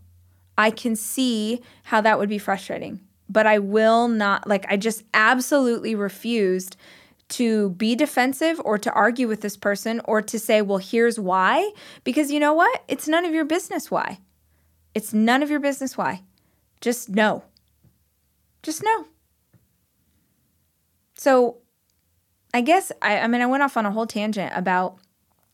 I 0.58 0.70
can 0.70 0.96
see 0.96 1.62
how 1.84 2.02
that 2.02 2.20
would 2.20 2.30
be 2.30 2.38
frustrating, 2.38 3.02
but 3.28 3.48
I 3.48 3.60
will 3.60 4.08
not, 4.08 4.48
like, 4.48 4.66
I 4.70 4.78
just 4.78 5.04
absolutely 5.14 5.96
refused 5.96 6.76
to 7.30 7.70
be 7.72 7.96
defensive 7.96 8.62
or 8.64 8.78
to 8.78 8.92
argue 8.92 9.28
with 9.28 9.42
this 9.42 9.58
person 9.58 10.02
or 10.06 10.22
to 10.22 10.38
say, 10.38 10.62
well, 10.62 10.78
here's 10.78 11.20
why. 11.20 11.72
Because 12.04 12.32
you 12.32 12.40
know 12.40 12.54
what? 12.54 12.84
It's 12.88 13.08
none 13.08 13.26
of 13.26 13.34
your 13.34 13.46
business 13.46 13.90
why. 13.90 14.20
It's 14.94 15.14
none 15.14 15.42
of 15.42 15.50
your 15.50 15.60
business 15.60 15.98
why. 15.98 16.22
Just 16.82 17.10
know. 17.10 17.44
Just 18.62 18.84
know. 18.84 19.08
So 21.16 21.58
I 22.54 22.62
guess, 22.62 22.92
I, 23.02 23.20
I 23.20 23.28
mean, 23.28 23.42
I 23.42 23.48
went 23.48 23.64
off 23.64 23.78
on 23.78 23.86
a 23.86 23.92
whole 23.92 24.06
tangent 24.06 24.52
about 24.56 24.98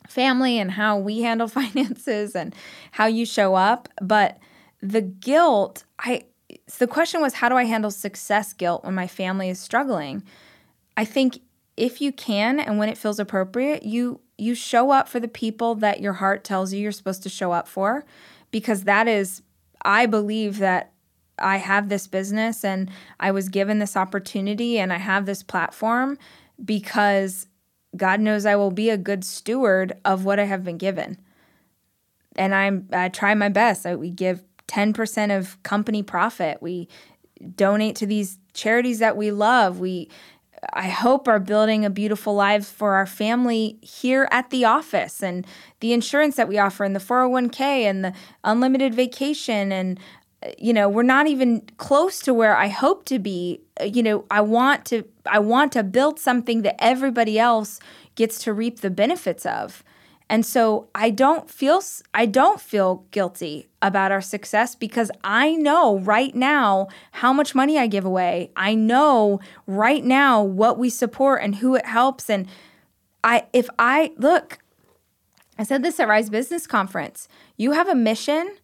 family 0.09 0.59
and 0.59 0.71
how 0.71 0.97
we 0.97 1.21
handle 1.21 1.47
finances 1.61 2.35
and 2.35 2.55
how 2.91 3.05
you 3.05 3.25
show 3.25 3.55
up. 3.55 3.89
But 4.01 4.37
the 4.81 5.01
guilt, 5.01 5.83
I, 5.99 6.23
so 6.67 6.85
the 6.85 6.91
question 6.91 7.21
was, 7.21 7.35
how 7.35 7.49
do 7.49 7.55
I 7.55 7.65
handle 7.65 7.91
success 7.91 8.53
guilt 8.53 8.83
when 8.83 8.95
my 8.95 9.07
family 9.07 9.49
is 9.49 9.59
struggling? 9.59 10.23
I 10.97 11.05
think 11.05 11.39
if 11.77 12.01
you 12.01 12.11
can 12.11 12.59
and 12.59 12.77
when 12.77 12.89
it 12.89 12.97
feels 12.97 13.19
appropriate, 13.19 13.83
you 13.83 14.19
you 14.37 14.55
show 14.55 14.91
up 14.91 15.09
for 15.09 15.19
the 15.19 15.27
people 15.27 15.75
that 15.75 15.99
your 15.99 16.13
heart 16.13 16.45
tells 16.45 16.71
you 16.71 16.79
you're 16.79 16.93
supposed 16.93 17.23
to 17.23 17.29
show 17.29 17.51
up 17.51 17.67
for 17.67 18.05
because 18.51 18.83
that 18.83 19.05
is 19.07 19.41
I 19.81 20.05
believe 20.05 20.59
that 20.59 20.93
I 21.37 21.57
have 21.57 21.89
this 21.89 22.07
business 22.07 22.63
and 22.63 22.89
I 23.19 23.31
was 23.31 23.49
given 23.49 23.79
this 23.79 23.97
opportunity 23.97 24.79
and 24.79 24.93
I 24.93 24.97
have 24.97 25.25
this 25.25 25.43
platform 25.43 26.17
because 26.63 27.47
God 27.95 28.19
knows 28.19 28.45
I 28.45 28.55
will 28.55 28.71
be 28.71 28.89
a 28.89 28.97
good 28.97 29.23
steward 29.23 29.93
of 30.05 30.25
what 30.25 30.39
I 30.39 30.45
have 30.45 30.63
been 30.63 30.77
given. 30.77 31.17
And 32.35 32.53
I'm 32.53 32.87
I 32.93 33.09
try 33.09 33.33
my 33.33 33.49
best. 33.49 33.85
I, 33.85 33.95
we 33.95 34.11
give 34.11 34.43
10% 34.67 35.35
of 35.35 35.61
company 35.63 36.03
profit. 36.03 36.61
We 36.61 36.87
donate 37.55 37.95
to 37.97 38.05
these 38.05 38.37
charities 38.53 38.99
that 38.99 39.17
we 39.17 39.31
love. 39.31 39.79
We 39.79 40.09
I 40.73 40.89
hope 40.89 41.27
are 41.27 41.39
building 41.39 41.85
a 41.85 41.89
beautiful 41.89 42.33
life 42.33 42.65
for 42.65 42.95
our 42.95 43.05
family 43.05 43.79
here 43.81 44.27
at 44.31 44.49
the 44.49 44.65
office 44.65 45.23
and 45.23 45.47
the 45.79 45.93
insurance 45.93 46.35
that 46.35 46.49
we 46.49 46.57
offer 46.57 46.83
and 46.83 46.95
the 46.95 46.99
401k 46.99 47.61
and 47.61 48.03
the 48.03 48.13
unlimited 48.43 48.93
vacation 48.93 49.71
and 49.71 49.99
you 50.57 50.73
know 50.73 50.87
we're 50.87 51.03
not 51.03 51.27
even 51.27 51.61
close 51.77 52.19
to 52.21 52.33
where 52.33 52.55
I 52.55 52.67
hope 52.67 53.05
to 53.05 53.19
be 53.19 53.61
uh, 53.79 53.85
you 53.85 54.01
know 54.03 54.25
I 54.31 54.41
want 54.41 54.85
to 54.85 55.03
I 55.25 55.39
want 55.39 55.71
to 55.73 55.83
build 55.83 56.19
something 56.19 56.61
that 56.61 56.81
everybody 56.83 57.37
else 57.37 57.79
gets 58.15 58.41
to 58.43 58.53
reap 58.53 58.79
the 58.81 58.89
benefits 58.89 59.45
of 59.45 59.83
and 60.29 60.45
so 60.45 60.89
I 60.93 61.09
don't 61.09 61.49
feel 61.49 61.81
I 62.13 62.25
don't 62.27 62.61
feel 62.61 63.05
guilty 63.11 63.67
about 63.81 64.11
our 64.11 64.21
success 64.21 64.75
because 64.75 65.09
I 65.23 65.55
know 65.55 65.97
right 65.99 66.35
now 66.35 66.87
how 67.13 67.33
much 67.33 67.55
money 67.55 67.79
I 67.79 67.87
give 67.87 68.05
away. 68.05 68.51
I 68.55 68.75
know 68.75 69.39
right 69.65 70.03
now 70.03 70.43
what 70.43 70.77
we 70.77 70.89
support 70.89 71.41
and 71.41 71.55
who 71.55 71.75
it 71.75 71.87
helps 71.87 72.29
and 72.29 72.47
I 73.23 73.47
if 73.53 73.69
I 73.79 74.11
look 74.17 74.59
I 75.57 75.63
said 75.63 75.83
this 75.83 75.99
at 75.99 76.07
Rise 76.07 76.29
Business 76.29 76.67
Conference. 76.67 77.27
You 77.57 77.71
have 77.71 77.89
a 77.89 77.95
mission 77.95 78.55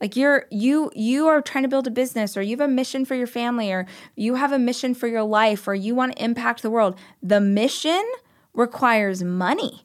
like 0.00 0.16
you're 0.16 0.46
you 0.50 0.90
you 0.94 1.26
are 1.26 1.40
trying 1.40 1.62
to 1.64 1.68
build 1.68 1.86
a 1.86 1.90
business 1.90 2.36
or 2.36 2.42
you 2.42 2.56
have 2.56 2.68
a 2.68 2.72
mission 2.72 3.04
for 3.04 3.14
your 3.14 3.26
family 3.26 3.72
or 3.72 3.86
you 4.14 4.34
have 4.34 4.52
a 4.52 4.58
mission 4.58 4.94
for 4.94 5.06
your 5.06 5.22
life 5.22 5.66
or 5.66 5.74
you 5.74 5.94
want 5.94 6.16
to 6.16 6.24
impact 6.24 6.62
the 6.62 6.70
world. 6.70 6.98
The 7.22 7.40
mission 7.40 8.04
requires 8.52 9.22
money. 9.22 9.84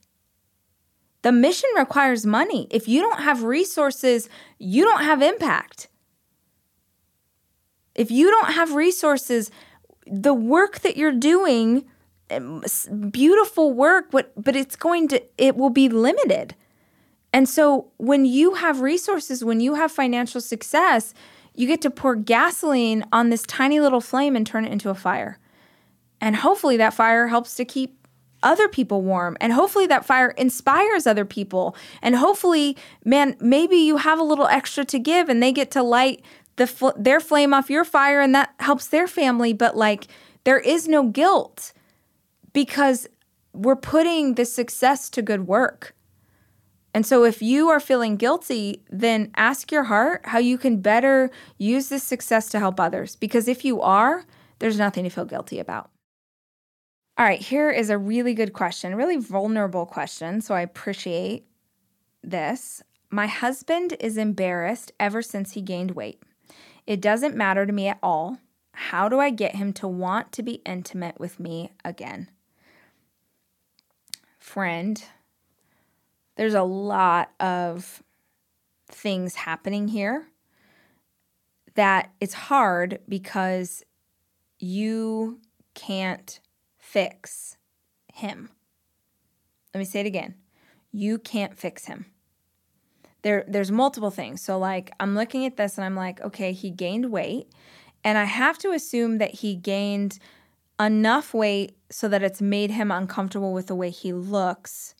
The 1.22 1.32
mission 1.32 1.70
requires 1.78 2.26
money. 2.26 2.68
If 2.72 2.88
you 2.88 3.02
don't 3.02 3.22
have 3.22 3.44
resources, 3.44 4.28
you 4.58 4.84
don't 4.84 5.04
have 5.04 5.22
impact. 5.22 5.88
If 7.94 8.10
you 8.10 8.32
don't 8.32 8.54
have 8.54 8.74
resources, 8.74 9.52
the 10.08 10.34
work 10.34 10.80
that 10.80 10.98
you're 10.98 11.12
doing, 11.12 11.86
um, 12.32 12.64
beautiful 13.12 13.72
work, 13.74 14.10
but 14.12 14.32
but 14.42 14.56
it's 14.56 14.76
going 14.76 15.08
to 15.10 15.22
it 15.38 15.56
will 15.56 15.70
be 15.70 15.88
limited. 15.90 16.56
And 17.34 17.48
so 17.48 17.92
when 17.98 18.26
you 18.26 18.56
have 18.56 18.82
resources, 18.82 19.44
when 19.44 19.60
you 19.60 19.76
have 19.76 19.92
financial 19.92 20.42
success, 20.42 21.14
you 21.56 21.68
get 21.68 21.82
to 21.82 21.90
pour 21.90 22.16
gasoline 22.16 23.06
on 23.12 23.30
this 23.30 23.44
tiny 23.44 23.80
little 23.80 24.02
flame 24.02 24.36
and 24.36 24.46
turn 24.46 24.66
it 24.66 24.72
into 24.72 24.90
a 24.90 24.96
fire. 24.96 25.38
And 26.20 26.38
hopefully 26.38 26.78
that 26.78 26.94
fire 26.94 27.28
helps 27.28 27.56
to 27.56 27.66
keep 27.66 27.98
other 28.44 28.68
people 28.68 29.02
warm. 29.02 29.38
And 29.40 29.54
hopefully 29.54 29.88
that 29.88 30.06
fire 30.06 30.32
inspires 30.32 31.06
other 31.06 31.26
people. 31.26 31.76
And 32.02 32.16
hopefully 32.16 32.78
man 33.06 33.36
maybe 33.40 33.76
you 33.76 33.98
have 33.98 34.20
a 34.20 34.24
little 34.24 34.48
extra 34.48 34.84
to 34.86 35.00
give 35.00 35.30
and 35.30 35.42
they 35.42 35.52
get 35.52 35.72
to 35.72 35.84
light 35.84 36.24
the 36.56 36.68
fl- 36.68 36.90
their 36.98 37.20
flame 37.20 37.54
off 37.54 37.70
your 37.70 37.86
fire 37.86 38.22
and 38.22 38.34
that 38.36 38.54
helps 38.60 38.88
their 38.88 39.08
family. 39.08 39.54
But 39.54 39.78
like 39.78 40.08
there 40.44 40.60
is 40.60 40.88
no 40.88 41.08
guilt 41.08 41.72
because 42.54 43.08
we're 43.54 43.76
putting 43.76 44.36
the 44.36 44.46
success 44.46 45.10
to 45.12 45.22
good 45.22 45.48
work 45.48 45.94
and 46.94 47.06
so 47.06 47.24
if 47.24 47.42
you 47.42 47.70
are 47.70 47.80
feeling 47.80 48.16
guilty 48.16 48.84
then 48.90 49.32
ask 49.36 49.72
your 49.72 49.86
heart 49.86 50.22
how 50.26 50.40
you 50.40 50.58
can 50.58 50.82
better 50.82 51.30
use 51.58 51.90
this 51.90 52.04
success 52.04 52.50
to 52.50 52.60
help 52.60 52.80
others 52.80 53.16
because 53.16 53.48
if 53.48 53.64
you 53.64 53.82
are 53.82 54.26
there's 54.60 54.78
nothing 54.78 55.04
to 55.04 55.10
feel 55.10 55.26
guilty 55.26 55.60
about 55.60 55.92
all 57.18 57.28
right, 57.28 57.40
here 57.40 57.70
is 57.70 57.92
a 57.92 58.00
really 58.00 58.34
good 58.34 58.52
question, 58.52 58.96
really 58.96 59.18
vulnerable 59.18 59.86
question. 59.86 60.42
So 60.42 60.56
I 60.56 60.62
appreciate 60.62 61.46
this. 62.24 62.82
My 63.10 63.28
husband 63.28 63.96
is 64.00 64.18
embarrassed 64.18 64.92
ever 65.00 65.22
since 65.22 65.52
he 65.52 65.62
gained 65.62 65.92
weight. 65.92 66.24
It 66.88 67.02
doesn't 67.02 67.36
matter 67.36 67.66
to 67.66 67.74
me 67.74 67.90
at 67.90 68.00
all. 68.02 68.40
How 68.74 69.10
do 69.10 69.20
I 69.20 69.30
get 69.30 69.56
him 69.56 69.74
to 69.74 69.88
want 69.88 70.32
to 70.32 70.42
be 70.42 70.64
intimate 70.66 71.20
with 71.20 71.40
me 71.40 71.74
again? 71.86 72.32
Friend, 74.40 75.04
there's 76.42 76.56
a 76.56 76.64
lot 76.64 77.30
of 77.40 78.02
things 78.88 79.36
happening 79.36 79.88
here 79.88 80.26
that 81.76 82.10
it's 82.20 82.34
hard 82.34 82.98
because 83.08 83.84
you 84.58 85.40
can't 85.76 86.40
fix 86.80 87.58
him. 88.12 88.50
Let 89.72 89.78
me 89.78 89.86
say 89.86 90.00
it 90.00 90.08
again. 90.08 90.34
You 90.92 91.20
can't 91.20 91.56
fix 91.56 91.86
him. 91.86 92.08
There, 93.22 93.46
there's 93.48 93.72
multiple 93.72 94.10
things. 94.10 94.42
So, 94.42 94.58
like, 94.58 94.92
I'm 95.00 95.14
looking 95.14 95.46
at 95.46 95.58
this 95.58 95.78
and 95.78 95.86
I'm 95.86 95.96
like, 95.96 96.22
okay, 96.22 96.54
he 96.54 96.72
gained 96.72 97.12
weight. 97.12 97.50
And 98.04 98.18
I 98.18 98.24
have 98.24 98.58
to 98.58 98.72
assume 98.72 99.20
that 99.20 99.36
he 99.36 99.56
gained 99.56 100.18
enough 100.80 101.36
weight 101.36 101.78
so 101.92 102.08
that 102.08 102.24
it's 102.24 102.42
made 102.42 102.72
him 102.72 102.90
uncomfortable 102.90 103.54
with 103.54 103.68
the 103.68 103.76
way 103.76 103.92
he 103.92 104.12
looks 104.12 104.96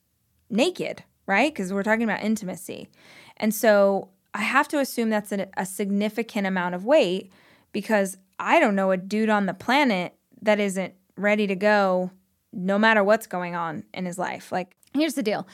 naked, 0.48 1.04
right? 1.26 1.54
Because 1.54 1.72
we're 1.74 1.84
talking 1.84 2.04
about 2.04 2.24
intimacy. 2.24 2.90
And 3.38 3.54
so 3.54 4.10
I 4.34 4.42
have 4.42 4.68
to 4.70 4.80
assume 4.80 5.10
that's 5.10 5.32
a, 5.32 5.48
a 5.58 5.66
significant 5.66 6.48
amount 6.48 6.76
of 6.76 6.86
weight 6.86 7.32
because 7.72 8.18
I 8.40 8.60
don't 8.60 8.76
know 8.76 8.92
a 8.92 8.98
dude 8.98 9.30
on 9.30 9.46
the 9.46 9.54
planet 9.54 10.14
that 10.42 10.60
isn't 10.60 10.94
ready 11.16 11.48
to 11.48 11.56
go 11.56 12.12
no 12.54 12.78
matter 12.78 13.04
what's 13.04 13.28
going 13.28 13.56
on 13.56 13.84
in 13.94 14.06
his 14.06 14.18
life. 14.18 14.52
Like, 14.52 14.76
here's 14.94 15.14
the 15.14 15.24
deal 15.24 15.48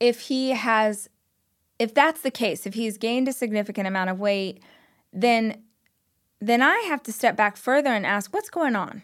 if 0.00 0.20
he 0.22 0.50
has, 0.50 1.08
if 1.78 1.94
that's 1.94 2.20
the 2.22 2.30
case, 2.30 2.66
if 2.66 2.74
he's 2.74 2.98
gained 2.98 3.28
a 3.28 3.32
significant 3.32 3.86
amount 3.86 4.10
of 4.10 4.18
weight, 4.18 4.62
then 5.12 5.62
then 6.40 6.60
I 6.60 6.78
have 6.88 7.02
to 7.04 7.12
step 7.12 7.36
back 7.36 7.56
further 7.56 7.90
and 7.90 8.04
ask 8.04 8.34
what's 8.34 8.50
going 8.50 8.76
on? 8.76 9.02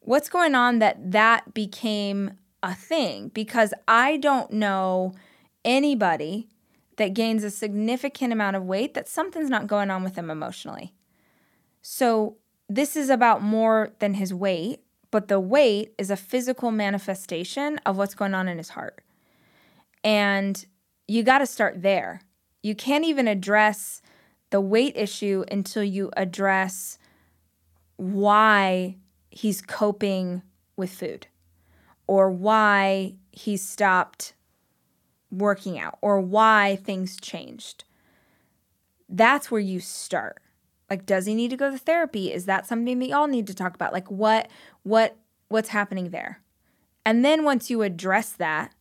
What's 0.00 0.28
going 0.28 0.54
on 0.54 0.78
that 0.78 1.10
that 1.10 1.52
became 1.52 2.38
a 2.62 2.74
thing? 2.74 3.28
Because 3.28 3.72
I 3.86 4.16
don't 4.16 4.52
know 4.52 5.14
anybody 5.64 6.48
that 6.96 7.14
gains 7.14 7.44
a 7.44 7.50
significant 7.50 8.32
amount 8.32 8.56
of 8.56 8.64
weight 8.64 8.94
that 8.94 9.08
something's 9.08 9.50
not 9.50 9.66
going 9.66 9.90
on 9.90 10.02
with 10.02 10.14
them 10.14 10.30
emotionally. 10.30 10.94
So, 11.80 12.36
this 12.68 12.96
is 12.96 13.08
about 13.08 13.40
more 13.42 13.92
than 13.98 14.14
his 14.14 14.34
weight 14.34 14.82
but 15.10 15.28
the 15.28 15.40
weight 15.40 15.94
is 15.98 16.10
a 16.10 16.16
physical 16.16 16.70
manifestation 16.70 17.78
of 17.86 17.96
what's 17.96 18.14
going 18.14 18.34
on 18.34 18.48
in 18.48 18.58
his 18.58 18.70
heart. 18.70 19.02
And 20.04 20.64
you 21.06 21.22
got 21.22 21.38
to 21.38 21.46
start 21.46 21.82
there. 21.82 22.20
You 22.62 22.74
can't 22.74 23.04
even 23.04 23.26
address 23.26 24.02
the 24.50 24.60
weight 24.60 24.96
issue 24.96 25.44
until 25.50 25.82
you 25.82 26.10
address 26.16 26.98
why 27.96 28.96
he's 29.30 29.60
coping 29.60 30.42
with 30.76 30.90
food 30.90 31.26
or 32.08 32.30
why 32.30 33.14
he 33.30 33.56
stopped 33.56 34.32
working 35.30 35.78
out 35.78 35.96
or 36.00 36.18
why 36.18 36.76
things 36.82 37.16
changed. 37.20 37.84
That's 39.08 39.50
where 39.50 39.60
you 39.60 39.78
start. 39.78 40.42
Like, 40.90 41.06
does 41.06 41.26
he 41.26 41.34
need 41.34 41.50
to 41.50 41.56
go 41.56 41.70
to 41.70 41.78
therapy? 41.78 42.32
Is 42.32 42.46
that 42.46 42.66
something 42.66 42.98
that 42.98 43.08
y'all 43.08 43.26
need 43.26 43.46
to 43.46 43.54
talk 43.54 43.74
about? 43.74 43.92
Like, 43.92 44.10
what, 44.10 44.48
what, 44.82 45.16
what's 45.48 45.68
happening 45.68 46.10
there? 46.10 46.40
And 47.04 47.24
then 47.24 47.44
once 47.44 47.70
you 47.70 47.82
address 47.82 48.32
that, 48.32 48.72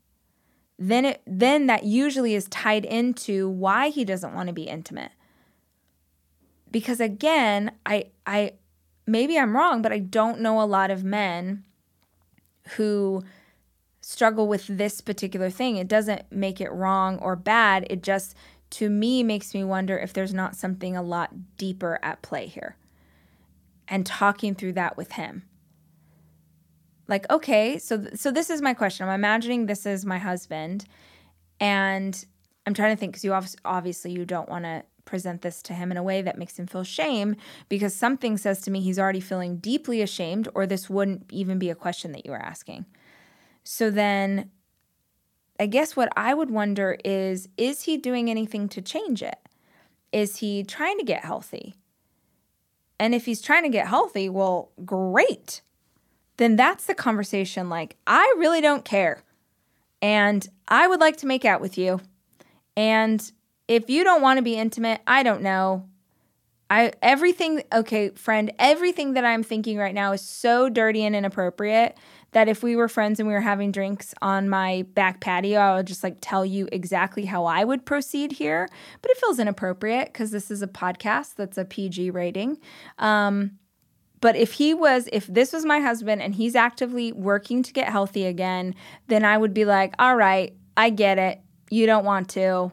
then 0.80 1.06
it, 1.06 1.22
then 1.28 1.68
that 1.68 1.84
usually 1.84 2.34
is 2.34 2.46
tied 2.46 2.86
into 2.86 3.50
why 3.50 3.90
he 3.90 4.06
doesn't 4.06 4.34
want 4.34 4.48
to 4.48 4.54
be 4.54 4.64
intimate. 4.64 5.12
Because 6.72 7.00
again, 7.02 7.72
I, 7.86 8.06
I, 8.26 8.54
maybe 9.06 9.38
I'm 9.38 9.56
wrong, 9.56 9.82
but 9.82 9.92
I 9.92 10.00
don't 10.00 10.40
know 10.40 10.62
a 10.62 10.64
lot 10.64 10.92
of 10.92 11.04
men 11.04 11.66
who 12.76 13.24
struggle 14.02 14.48
with 14.48 14.68
this 14.68 15.02
particular 15.02 15.50
thing. 15.50 15.78
It 15.78 15.88
doesn't 15.88 16.32
make 16.32 16.62
it 16.62 16.72
wrong 16.72 17.20
or 17.20 17.36
bad. 17.36 17.86
It 17.90 18.04
just, 18.04 18.36
to 18.72 18.90
me, 18.90 19.24
makes 19.24 19.54
me 19.54 19.64
wonder 19.64 19.98
if 19.98 20.14
there's 20.14 20.34
not 20.34 20.56
something 20.56 20.96
a 20.96 21.02
lot 21.02 21.58
deeper 21.58 22.00
at 22.02 22.22
play 22.22 22.48
here. 22.48 22.78
And 23.88 24.06
talking 24.06 24.56
through 24.56 24.74
that 24.74 24.98
with 24.98 25.14
him. 25.14 25.44
Like, 27.08 27.30
okay, 27.30 27.78
so 27.78 28.08
so 28.16 28.32
this 28.32 28.50
is 28.50 28.62
my 28.62 28.74
question. 28.74 29.08
I'm 29.08 29.16
imagining 29.16 29.66
this 29.66 29.86
is 29.86 30.06
my 30.06 30.18
husband, 30.18 30.84
and 31.60 32.26
I'm 32.66 32.74
trying 32.74 32.94
to 32.94 33.00
think 33.00 33.14
because 33.14 33.24
you 33.24 33.34
obviously 33.64 34.12
you 34.12 34.26
don't 34.26 34.50
want 34.50 34.66
to 34.66 34.84
present 35.08 35.42
this 35.42 35.64
to 35.64 35.74
him 35.74 35.90
in 35.90 35.98
a 35.98 36.04
way 36.04 36.22
that 36.22 36.38
makes 36.38 36.60
him 36.60 36.68
feel 36.68 36.84
shame 36.84 37.36
because 37.68 37.96
something 37.96 38.38
says 38.38 38.62
to 38.62 38.70
me 38.70 38.82
he's 38.82 39.00
already 39.00 39.20
feeling 39.20 39.58
deeply 39.58 40.04
ashamed, 40.04 40.48
or 40.54 40.68
this 40.68 40.88
wouldn't 40.88 41.26
even 41.32 41.58
be 41.58 41.72
a 41.72 41.76
question 41.76 42.12
that 42.12 42.26
you 42.26 42.32
were 42.32 42.38
asking. 42.38 42.86
So 43.64 43.90
then 43.90 44.52
I 45.60 45.66
guess 45.66 45.96
what 45.96 46.10
I 46.16 46.36
would 46.36 46.52
wonder 46.52 46.98
is 47.04 47.50
is 47.58 47.84
he 47.84 47.98
doing 47.98 48.30
anything 48.30 48.70
to 48.70 48.82
change 48.82 49.24
it? 49.24 49.40
Is 50.12 50.38
he 50.38 50.64
trying 50.64 51.00
to 51.00 51.04
get 51.04 51.26
healthy? 51.26 51.76
And 53.00 53.14
if 53.14 53.26
he's 53.26 53.42
trying 53.42 53.64
to 53.64 53.70
get 53.70 53.88
healthy, 53.88 54.30
well, 54.30 54.72
great. 54.86 55.62
Then 56.38 56.56
that's 56.56 56.86
the 56.86 56.96
conversation 56.96 57.70
like, 57.70 57.98
I 58.06 58.36
really 58.38 58.62
don't 58.62 58.86
care. 58.86 59.24
And 60.02 60.48
I 60.68 60.88
would 60.88 61.00
like 61.00 61.18
to 61.18 61.28
make 61.28 61.46
out 61.46 61.62
with 61.62 61.78
you. 61.78 62.00
And 62.76 63.32
if 63.68 63.90
you 63.90 64.04
don't 64.04 64.22
want 64.22 64.38
to 64.38 64.44
be 64.44 64.56
intimate, 64.56 65.02
I 65.06 65.24
don't 65.24 65.42
know. 65.42 65.88
I 66.70 66.92
everything 67.02 67.64
okay, 67.74 68.10
friend, 68.10 68.52
everything 68.60 69.14
that 69.14 69.24
I'm 69.24 69.44
thinking 69.44 69.78
right 69.78 69.94
now 69.94 70.12
is 70.12 70.22
so 70.22 70.68
dirty 70.68 71.06
and 71.06 71.16
inappropriate 71.16 71.98
that 72.32 72.50
if 72.50 72.62
we 72.62 72.76
were 72.76 72.90
friends 72.90 73.20
and 73.20 73.28
we 73.28 73.34
were 73.34 73.42
having 73.42 73.72
drinks 73.72 74.14
on 74.22 74.50
my 74.50 74.86
back 74.94 75.22
patio, 75.22 75.60
I 75.60 75.76
would 75.78 75.88
just 75.88 76.04
like 76.04 76.18
tell 76.20 76.46
you 76.46 76.68
exactly 76.72 77.26
how 77.26 77.46
I 77.46 77.64
would 77.64 77.86
proceed 77.86 78.34
here. 78.34 78.68
But 79.02 79.12
it 79.12 79.18
feels 79.18 79.40
inappropriate 79.40 80.08
because 80.08 80.32
this 80.32 80.52
is 80.52 80.62
a 80.62 80.68
podcast 80.68 81.36
that's 81.36 81.58
a 81.58 81.66
PG 81.66 82.12
rating. 82.12 82.58
Um, 83.00 83.58
but 84.20 84.36
if 84.36 84.54
he 84.54 84.74
was, 84.74 85.08
if 85.14 85.28
this 85.28 85.54
was 85.54 85.64
my 85.64 85.80
husband 85.80 86.22
and 86.22 86.36
he's 86.36 86.56
actively 86.56 87.12
working 87.12 87.64
to 87.64 87.72
get 87.72 87.88
healthy 87.88 88.26
again, 88.26 88.76
then 89.08 89.24
I 89.24 89.38
would 89.38 89.54
be 89.54 89.64
like, 89.64 89.94
all 90.00 90.16
right, 90.16 90.54
I 90.76 90.90
get 90.90 91.18
it. 91.18 91.40
You 91.70 91.86
don't 91.86 92.06
want 92.06 92.30
to. 92.32 92.72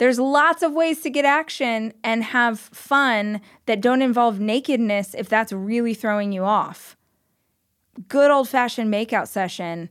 There's 0.00 0.18
lots 0.18 0.62
of 0.62 0.72
ways 0.72 1.02
to 1.02 1.10
get 1.10 1.26
action 1.26 1.92
and 2.02 2.24
have 2.24 2.58
fun 2.58 3.42
that 3.66 3.82
don't 3.82 4.00
involve 4.00 4.40
nakedness 4.40 5.12
if 5.12 5.28
that's 5.28 5.52
really 5.52 5.92
throwing 5.92 6.32
you 6.32 6.42
off. 6.42 6.96
Good 8.08 8.30
old 8.30 8.48
fashioned 8.48 8.90
makeout 8.90 9.28
session. 9.28 9.90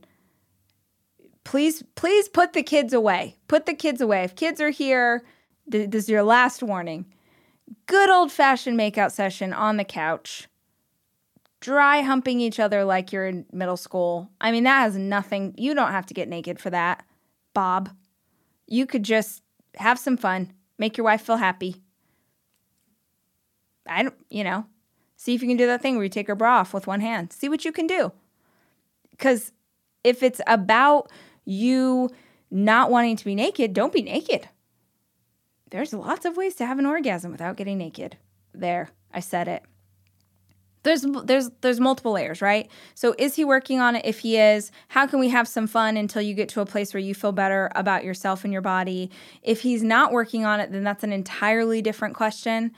Please, 1.44 1.84
please 1.94 2.28
put 2.28 2.54
the 2.54 2.64
kids 2.64 2.92
away. 2.92 3.36
Put 3.46 3.66
the 3.66 3.72
kids 3.72 4.00
away. 4.00 4.24
If 4.24 4.34
kids 4.34 4.60
are 4.60 4.70
here, 4.70 5.22
this 5.64 6.02
is 6.02 6.08
your 6.08 6.24
last 6.24 6.60
warning. 6.60 7.06
Good 7.86 8.10
old 8.10 8.32
fashioned 8.32 8.76
makeout 8.76 9.12
session 9.12 9.52
on 9.52 9.76
the 9.76 9.84
couch. 9.84 10.48
Dry 11.60 12.00
humping 12.00 12.40
each 12.40 12.58
other 12.58 12.82
like 12.84 13.12
you're 13.12 13.28
in 13.28 13.46
middle 13.52 13.76
school. 13.76 14.28
I 14.40 14.50
mean, 14.50 14.64
that 14.64 14.80
has 14.80 14.96
nothing, 14.96 15.54
you 15.56 15.72
don't 15.72 15.92
have 15.92 16.06
to 16.06 16.14
get 16.14 16.28
naked 16.28 16.58
for 16.58 16.70
that, 16.70 17.04
Bob. 17.54 17.90
You 18.66 18.86
could 18.86 19.04
just 19.04 19.44
have 19.76 19.98
some 19.98 20.16
fun, 20.16 20.52
make 20.78 20.96
your 20.96 21.04
wife 21.04 21.22
feel 21.22 21.36
happy. 21.36 21.82
I 23.86 24.02
don't, 24.02 24.14
you 24.30 24.44
know, 24.44 24.66
see 25.16 25.34
if 25.34 25.42
you 25.42 25.48
can 25.48 25.56
do 25.56 25.66
that 25.66 25.82
thing 25.82 25.96
where 25.96 26.04
you 26.04 26.10
take 26.10 26.28
her 26.28 26.34
bra 26.34 26.58
off 26.58 26.74
with 26.74 26.86
one 26.86 27.00
hand. 27.00 27.32
See 27.32 27.48
what 27.48 27.64
you 27.64 27.72
can 27.72 27.86
do. 27.86 28.12
Because 29.10 29.52
if 30.04 30.22
it's 30.22 30.40
about 30.46 31.10
you 31.44 32.10
not 32.50 32.90
wanting 32.90 33.16
to 33.16 33.24
be 33.24 33.34
naked, 33.34 33.72
don't 33.72 33.92
be 33.92 34.02
naked. 34.02 34.48
There's 35.70 35.92
lots 35.92 36.24
of 36.24 36.36
ways 36.36 36.54
to 36.56 36.66
have 36.66 36.78
an 36.78 36.86
orgasm 36.86 37.30
without 37.30 37.56
getting 37.56 37.78
naked. 37.78 38.16
There, 38.52 38.90
I 39.12 39.20
said 39.20 39.46
it 39.46 39.64
there's 40.82 41.04
there's 41.24 41.50
there's 41.60 41.80
multiple 41.80 42.12
layers, 42.12 42.40
right? 42.40 42.70
So 42.94 43.14
is 43.18 43.36
he 43.36 43.44
working 43.44 43.80
on 43.80 43.96
it? 43.96 44.04
If 44.04 44.20
he 44.20 44.38
is, 44.38 44.70
how 44.88 45.06
can 45.06 45.18
we 45.20 45.28
have 45.28 45.46
some 45.46 45.66
fun 45.66 45.96
until 45.96 46.22
you 46.22 46.34
get 46.34 46.48
to 46.50 46.60
a 46.60 46.66
place 46.66 46.94
where 46.94 47.02
you 47.02 47.14
feel 47.14 47.32
better 47.32 47.70
about 47.74 48.04
yourself 48.04 48.44
and 48.44 48.52
your 48.52 48.62
body? 48.62 49.10
If 49.42 49.60
he's 49.60 49.82
not 49.82 50.12
working 50.12 50.44
on 50.44 50.60
it, 50.60 50.72
then 50.72 50.84
that's 50.84 51.04
an 51.04 51.12
entirely 51.12 51.82
different 51.82 52.14
question. 52.14 52.72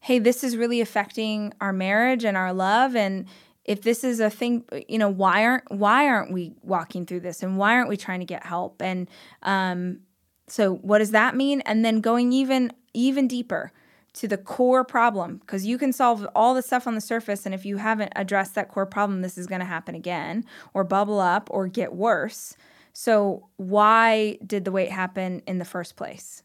Hey, 0.00 0.18
this 0.18 0.42
is 0.42 0.56
really 0.56 0.80
affecting 0.80 1.52
our 1.60 1.72
marriage 1.72 2.24
and 2.24 2.36
our 2.36 2.52
love 2.52 2.96
and 2.96 3.26
if 3.64 3.80
this 3.80 4.04
is 4.04 4.20
a 4.20 4.28
thing, 4.28 4.64
you 4.88 4.98
know, 4.98 5.08
why 5.08 5.44
aren't 5.44 5.70
why 5.70 6.06
aren't 6.06 6.32
we 6.32 6.52
walking 6.62 7.06
through 7.06 7.20
this 7.20 7.42
and 7.42 7.56
why 7.56 7.74
aren't 7.74 7.88
we 7.88 7.96
trying 7.96 8.20
to 8.20 8.26
get 8.26 8.44
help? 8.44 8.82
And 8.82 9.08
um 9.42 10.00
so 10.46 10.74
what 10.74 10.98
does 10.98 11.12
that 11.12 11.34
mean? 11.34 11.62
And 11.62 11.84
then 11.84 12.00
going 12.00 12.32
even 12.32 12.72
even 12.92 13.26
deeper 13.26 13.72
to 14.14 14.28
the 14.28 14.38
core 14.38 14.84
problem 14.84 15.38
because 15.38 15.66
you 15.66 15.76
can 15.76 15.92
solve 15.92 16.26
all 16.34 16.54
the 16.54 16.62
stuff 16.62 16.86
on 16.86 16.94
the 16.94 17.00
surface 17.00 17.44
and 17.44 17.54
if 17.54 17.66
you 17.66 17.76
haven't 17.76 18.12
addressed 18.14 18.54
that 18.54 18.68
core 18.68 18.86
problem 18.86 19.22
this 19.22 19.36
is 19.36 19.46
going 19.46 19.60
to 19.60 19.66
happen 19.66 19.94
again 19.94 20.44
or 20.72 20.84
bubble 20.84 21.20
up 21.20 21.48
or 21.50 21.66
get 21.66 21.92
worse. 21.92 22.56
So 22.92 23.48
why 23.56 24.38
did 24.46 24.64
the 24.64 24.72
weight 24.72 24.90
happen 24.90 25.42
in 25.46 25.58
the 25.58 25.64
first 25.64 25.96
place? 25.96 26.42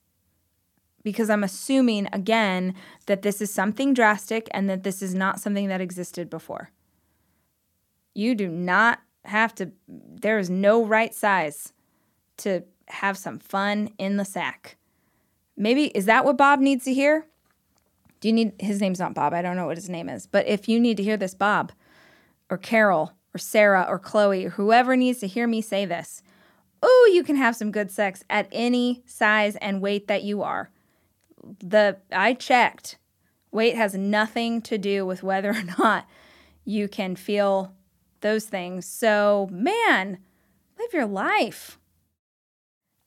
Because 1.03 1.29
i'm 1.29 1.43
assuming 1.43 2.07
again 2.11 2.73
that 3.05 3.21
this 3.21 3.39
is 3.39 3.51
something 3.51 3.93
drastic 3.93 4.47
and 4.51 4.69
that 4.69 4.83
this 4.83 5.01
is 5.01 5.13
not 5.13 5.39
something 5.39 5.67
that 5.67 5.79
existed 5.79 6.29
before. 6.29 6.71
You 8.15 8.33
do 8.33 8.47
not 8.47 8.99
have 9.25 9.53
to 9.55 9.71
there 9.87 10.39
is 10.39 10.49
no 10.49 10.83
right 10.83 11.13
size 11.13 11.71
to 12.37 12.63
have 12.87 13.15
some 13.15 13.37
fun 13.37 13.91
in 13.99 14.17
the 14.17 14.25
sack. 14.25 14.77
Maybe 15.55 15.85
is 15.87 16.05
that 16.05 16.25
what 16.25 16.37
bob 16.37 16.59
needs 16.59 16.85
to 16.85 16.93
hear 16.93 17.27
do 18.19 18.27
you 18.27 18.33
need 18.33 18.53
his 18.59 18.81
name's 18.81 18.99
not 18.99 19.13
Bob? 19.13 19.33
I 19.33 19.41
don't 19.41 19.55
know 19.55 19.65
what 19.65 19.77
his 19.77 19.89
name 19.89 20.09
is. 20.09 20.27
But 20.27 20.47
if 20.47 20.67
you 20.67 20.79
need 20.79 20.97
to 20.97 21.03
hear 21.03 21.17
this, 21.17 21.33
Bob 21.33 21.71
or 22.49 22.57
Carol 22.57 23.13
or 23.33 23.37
Sarah 23.37 23.85
or 23.87 23.99
Chloe 23.99 24.45
or 24.45 24.51
whoever 24.51 24.95
needs 24.95 25.19
to 25.19 25.27
hear 25.27 25.47
me 25.47 25.61
say 25.61 25.85
this, 25.85 26.21
oh, 26.81 27.11
you 27.13 27.23
can 27.23 27.35
have 27.35 27.55
some 27.55 27.71
good 27.71 27.91
sex 27.91 28.23
at 28.29 28.47
any 28.51 29.03
size 29.05 29.55
and 29.57 29.81
weight 29.81 30.07
that 30.07 30.23
you 30.23 30.41
are. 30.41 30.69
The 31.59 31.97
I 32.11 32.33
checked. 32.33 32.97
Weight 33.51 33.75
has 33.75 33.95
nothing 33.95 34.61
to 34.63 34.77
do 34.77 35.05
with 35.05 35.23
whether 35.23 35.51
or 35.51 35.63
not 35.79 36.05
you 36.65 36.87
can 36.87 37.15
feel 37.15 37.73
those 38.21 38.45
things. 38.45 38.85
So, 38.85 39.47
man, 39.51 40.19
live 40.77 40.93
your 40.93 41.05
life. 41.05 41.78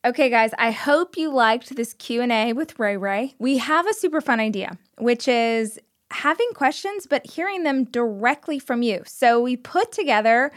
Okay, 0.05 0.31
guys, 0.31 0.51
I 0.59 0.73
hope 0.73 1.17
you 1.17 1.31
liked 1.31 1.77
this 1.77 1.93
Q&A 1.93 2.53
with 2.55 2.77
Ray 2.77 2.97
Ray. 2.97 3.37
We 3.39 3.59
have 3.59 3.87
a 3.87 3.95
super 3.95 4.21
fun 4.21 4.41
idea, 4.41 4.77
which 4.99 5.29
is 5.29 5.79
having 6.11 6.49
questions 6.55 7.07
but 7.07 7.25
hearing 7.25 7.63
them 7.63 7.85
directly 7.85 8.59
from 8.59 8.83
you. 8.83 9.03
So 9.07 9.41
we 9.41 9.57
put 9.57 9.93
together 9.93 10.51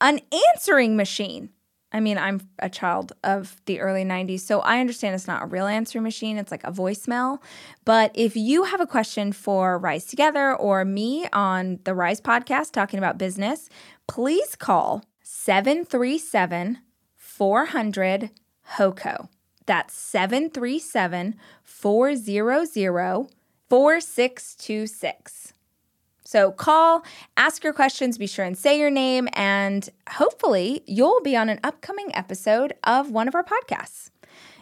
an 0.00 0.20
answering 0.54 0.96
machine. 0.96 1.50
I 1.92 2.00
mean, 2.00 2.16
I'm 2.16 2.48
a 2.58 2.70
child 2.70 3.12
of 3.22 3.60
the 3.66 3.80
early 3.80 4.02
90s, 4.02 4.40
so 4.40 4.60
I 4.60 4.80
understand 4.80 5.14
it's 5.14 5.26
not 5.26 5.42
a 5.42 5.46
real 5.46 5.66
answering 5.66 6.02
machine, 6.02 6.38
it's 6.38 6.50
like 6.50 6.64
a 6.64 6.72
voicemail. 6.72 7.38
But 7.84 8.12
if 8.14 8.34
you 8.34 8.64
have 8.64 8.80
a 8.80 8.86
question 8.86 9.30
for 9.30 9.78
Rise 9.78 10.06
Together 10.06 10.56
or 10.56 10.86
me 10.86 11.28
on 11.34 11.80
the 11.84 11.94
Rise 11.94 12.22
podcast 12.22 12.72
talking 12.72 12.98
about 12.98 13.18
business, 13.18 13.68
please 14.06 14.56
call 14.56 15.04
737 15.22 16.78
400 17.14 18.30
HOCO. 18.76 19.28
That's 19.66 19.94
737 19.94 21.36
400 21.62 23.28
4626. 23.68 25.52
So 26.24 26.50
call, 26.50 27.04
ask 27.36 27.62
your 27.62 27.72
questions, 27.72 28.18
be 28.18 28.26
sure 28.26 28.44
and 28.44 28.58
say 28.58 28.78
your 28.78 28.90
name, 28.90 29.28
and 29.32 29.88
hopefully 30.10 30.82
you'll 30.86 31.20
be 31.20 31.36
on 31.36 31.48
an 31.48 31.60
upcoming 31.62 32.14
episode 32.14 32.74
of 32.82 33.10
one 33.10 33.28
of 33.28 33.34
our 33.36 33.44
podcasts. 33.44 34.10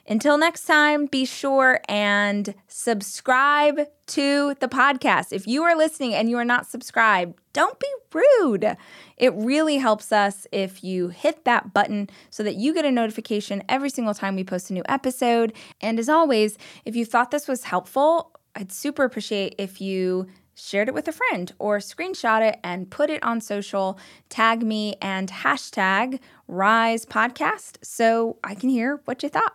Until 0.07 0.37
next 0.37 0.67
time, 0.67 1.07
be 1.07 1.25
sure 1.25 1.81
and 1.89 2.55
subscribe 2.69 3.81
to 4.09 4.55
the 4.61 4.69
podcast. 4.69 5.33
If 5.33 5.47
you 5.47 5.63
are 5.63 5.75
listening 5.75 6.15
and 6.15 6.29
you 6.29 6.37
are 6.37 6.45
not 6.45 6.67
subscribed, 6.67 7.41
don't 7.55 7.81
be 7.81 7.87
rude. 8.13 8.77
It 9.17 9.33
really 9.35 9.79
helps 9.79 10.13
us 10.13 10.47
if 10.53 10.85
you 10.85 11.09
hit 11.09 11.47
that 11.47 11.73
button 11.73 12.11
so 12.29 12.43
that 12.43 12.57
you 12.57 12.75
get 12.75 12.85
a 12.85 12.91
notification 12.91 13.63
every 13.69 13.89
single 13.89 14.13
time 14.13 14.37
we 14.37 14.45
post 14.45 14.69
a 14.69 14.75
new 14.75 14.83
episode. 14.87 15.55
And 15.81 15.99
as 15.99 16.11
always, 16.11 16.59
if 16.85 16.95
you 16.95 17.07
thought 17.07 17.31
this 17.31 17.49
was 17.49 17.65
helpful, 17.65 18.33
I'd 18.55 18.71
super 18.71 19.05
appreciate 19.05 19.55
if 19.57 19.81
you 19.81 20.27
shared 20.55 20.89
it 20.89 20.95
with 20.95 21.09
a 21.09 21.13
friend 21.13 21.53
or 21.59 21.79
screenshot 21.79 22.47
it 22.47 22.61
and 22.63 22.91
put 22.91 23.11
it 23.11 23.23
on 23.25 23.41
social, 23.41 23.99
tag 24.29 24.63
me 24.63 24.97
and 25.01 25.31
hashtag 25.31 26.21
Rise 26.47 27.07
Podcast 27.07 27.79
so 27.83 28.39
I 28.45 28.55
can 28.55 28.69
hear 28.69 29.01
what 29.05 29.23
you 29.23 29.29
thought. 29.29 29.55